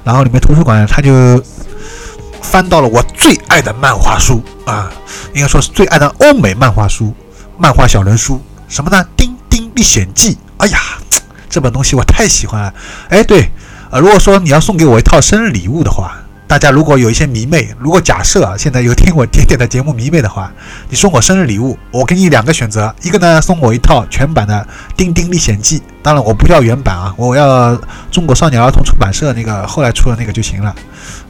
[0.02, 1.40] 然后里面图书馆他就。
[2.42, 4.88] 翻到了我最爱的漫画书啊，
[5.34, 7.12] 应该说是最爱的欧美漫画书，
[7.58, 9.02] 漫画小人书，什么呢？
[9.16, 10.34] 《丁丁历险记》。
[10.58, 10.78] 哎呀，
[11.50, 12.72] 这本东西我太喜欢了。
[13.08, 13.50] 哎，对，
[13.90, 16.16] 呃，如果说你要送给我一套生日礼物的话。
[16.48, 20.52] 大家如果有一些迷妹，如果假设啊，现在有听我点点的节目迷妹的话，
[20.88, 24.54] 你送我生日礼物，我给你两个选择，一个呢送我一套全版的
[24.96, 27.76] 《丁丁历险记》，当然我不要原版啊，我要
[28.12, 30.72] 中国少年儿童出版社那个后来出的那个就行了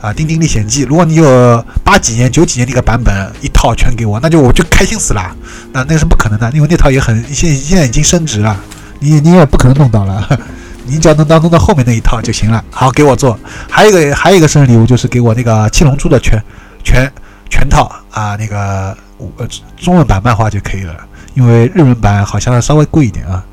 [0.03, 5.35] 啊，《丁丁历险记》，如果你有八几年、九几年那个版本一套全给我，那就我就开心死了。
[5.73, 8.55] 那那是不可能的，因为那套也很现现在已经升值了，
[9.01, 10.29] 你你也不可能弄到了。
[10.87, 12.65] 你只要能当中的后面那一套就行了。
[12.71, 13.39] 好，给我做。
[13.69, 16.43] 还有一个，还有一个生日礼物，就是给我那个七龙珠的全
[16.85, 17.11] 全
[17.51, 18.97] 全套啊，那个
[19.37, 20.95] 呃中文版漫画就可以了。
[21.35, 23.45] 因为日文版好像稍微贵一点啊。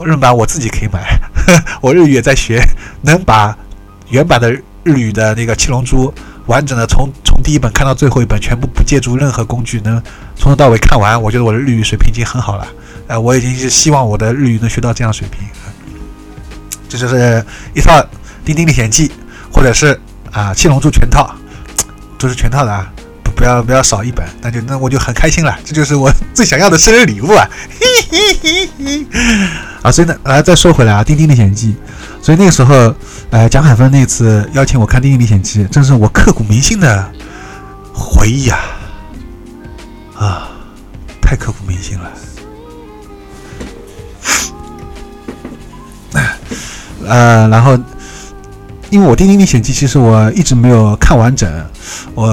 [0.00, 1.18] 日文版我自己可以买，
[1.80, 2.60] 我日语也在学，
[3.02, 3.56] 能把
[4.10, 6.12] 原版的日语的那个七龙珠
[6.46, 10.02] 完整的从从第一本看到最后一本，全部不借助任何工具，能
[10.36, 11.20] 从头到尾看完。
[11.20, 12.66] 我觉得我的日语水平已经很好了。
[13.06, 15.46] 呃，我已经是希望我的日语能学到这样水平。
[16.98, 17.98] 就是一套
[18.44, 19.08] 《丁丁历险记》，
[19.52, 19.98] 或者是
[20.30, 21.34] 啊《七龙珠》全套，
[22.18, 22.90] 都是全套的啊，
[23.22, 27.48] 不不要不要少一本，那就那我就很开心了，这就是我最想要的生日礼物啊！
[27.78, 29.06] 嘿嘿嘿嘿
[29.82, 31.76] 啊，所以呢，来再说回来啊，《丁丁历险记》，
[32.24, 32.94] 所以那个时候，
[33.30, 37.12] 呃，蒋海峰那次邀请我看《丁丁历险记》，真是我刻骨铭心的
[37.92, 38.58] 回忆啊！
[40.16, 40.48] 啊，
[41.20, 42.10] 太刻骨铭心了。
[47.06, 47.78] 呃，然后
[48.90, 51.50] 因为我《丁丁历险记》其实我一直没有看完整，
[52.14, 52.26] 我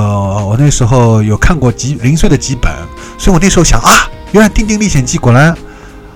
[0.48, 2.72] 我那时候有看过几零碎的几本，
[3.18, 5.56] 所以我那时候想啊，原来《丁丁历险记》果然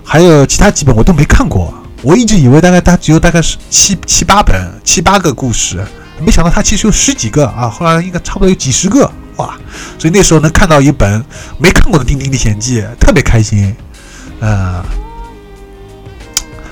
[0.04, 5.84] 还有其他几本我都没看过，我一直以为大概它只有大概是七七八本七八个故事，
[6.24, 9.56] 没想到它其实有十几个啊，后来应该差不多有几十个哇，
[9.98, 11.24] 所以那时候能看到一本
[11.58, 13.76] 没看过的《丁丁历险记》，特别开心，
[14.40, 14.84] 呃，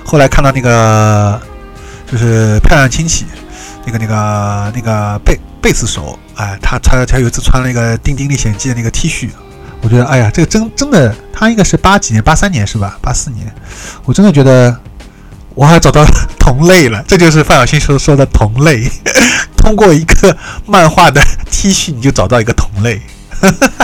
[0.05, 1.41] 后来看到那个
[2.13, 3.25] 就是漂亮亲戚。
[3.85, 9.27] 那个、那个、那个贝贝斯手，哎，他他他有一次穿了一个《丁丁历险记》的那个 T 恤，
[9.81, 12.97] 我觉得，哎呀，这个真真的，他应该是八几年，八三年是吧？
[13.01, 13.53] 八四年，
[14.05, 14.73] 我真的觉得
[15.53, 16.05] 我还找到
[16.39, 18.89] 同类了，这就是范晓萱说说的同类，
[19.57, 23.01] 通过一个漫画的 T 恤，你就找到一个同类，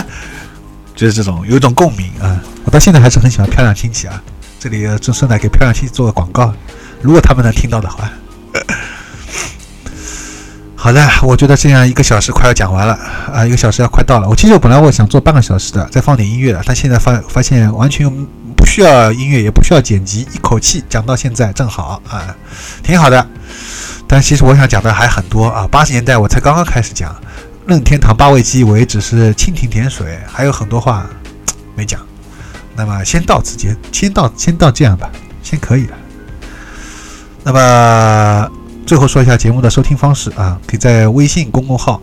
[0.96, 2.40] 就是这种有一种共鸣啊！
[2.64, 4.22] 我到现在还是很喜欢漂亮亲戚啊，
[4.58, 6.54] 这里就顺带给漂亮亲戚做个广告，
[7.02, 8.10] 如果他们能听到的话。
[10.74, 12.94] 好的，我觉得这样一个小时快要讲完了
[13.32, 14.26] 啊，一个小时要快到了。
[14.26, 18.10] 我其实本来我想做半个小时的，再放点音乐的，但现在发发现完全
[18.56, 22.34] 不需要音乐，也不需要剪辑，一口气讲到现在正好啊，
[22.82, 23.26] 挺好的。
[24.08, 27.14] 但其实我想讲的还很多啊，八十年代我才刚刚开始讲，
[27.66, 31.06] 任天堂八位机我也只是蜻蜓点水，还有很多话
[31.76, 32.00] 没讲。
[32.74, 35.10] 那么先到此结，先到先到这样吧，
[35.42, 35.96] 先可以了。
[37.42, 38.50] 那么。
[38.86, 42.00] 最后说一下节目的收听方式啊，可以在微信公众号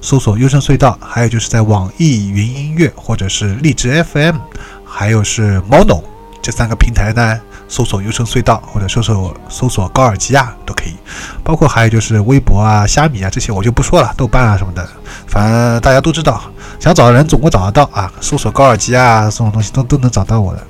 [0.00, 4.36] 搜索“优声隧道”，还有就是在网易云音乐或者是荔枝 FM，
[4.84, 6.00] 还有是 Mono
[6.40, 10.94] 这三个平台呢，搜索“优声隧道”或者搜索搜索高尔基亚都可以。
[11.42, 14.88] 包括还有就是微博啊、虾米啊这些我就不说了，豆瓣啊什么的，
[15.26, 16.40] 反正大家都知道，
[16.78, 18.12] 想找的人总会找得到啊。
[18.20, 20.64] 搜索高尔基亚这种东西都都能找到我的。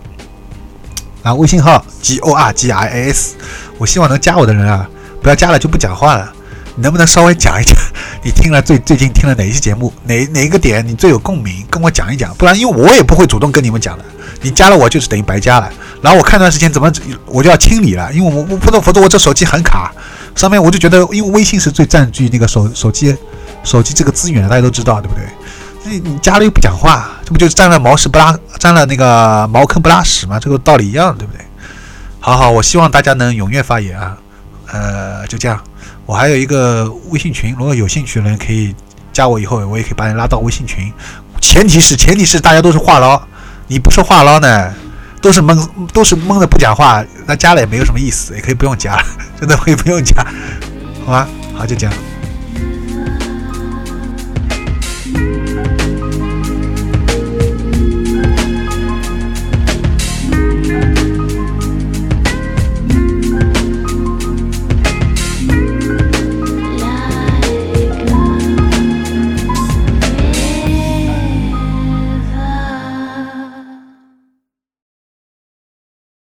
[1.22, 3.36] 啊，微信号 G O R G I S，
[3.78, 4.88] 我希望能加我的人啊。
[5.22, 6.32] 不要加了就不讲话了，
[6.74, 7.76] 你能不能稍微讲一讲？
[8.24, 9.92] 你听了最最近听了哪一期节目？
[10.04, 11.64] 哪哪一个点你最有共鸣？
[11.70, 14.04] 跟我讲一讲，不然因为我也不会主动跟你们讲的。
[14.40, 15.70] 你加了我就是等于白加了。
[16.00, 16.90] 然后我看段时间怎么
[17.26, 19.92] 我就要清理了，因为我我否则否则我这手机很卡，
[20.34, 23.16] 上面我就觉得因为微信是最占据那个手手机
[23.62, 25.24] 手机这个资源的，大家都知道对不对？
[25.84, 30.38] 你你加了又不讲话，这不就是占了毛屎不拉占了那个茅坑不拉屎吗？
[30.38, 31.44] 这个道理一样对不对？
[32.20, 34.16] 好好，我希望大家能踊跃发言啊。
[34.72, 35.60] 呃，就这样。
[36.06, 38.74] 我还有一个微信群，如果有兴趣的人可以
[39.12, 40.92] 加我，以后我也可以把你拉到微信群。
[41.40, 43.20] 前提是，前提是大家都是话痨，
[43.66, 44.72] 你不是话痨呢，
[45.20, 49.02] 都是懵，都是懵的不讲话，那加了也没有什么意思，也可以不用加，
[49.38, 50.24] 真的可以不用加，
[51.04, 51.28] 好吧？
[51.56, 51.94] 好，就这样。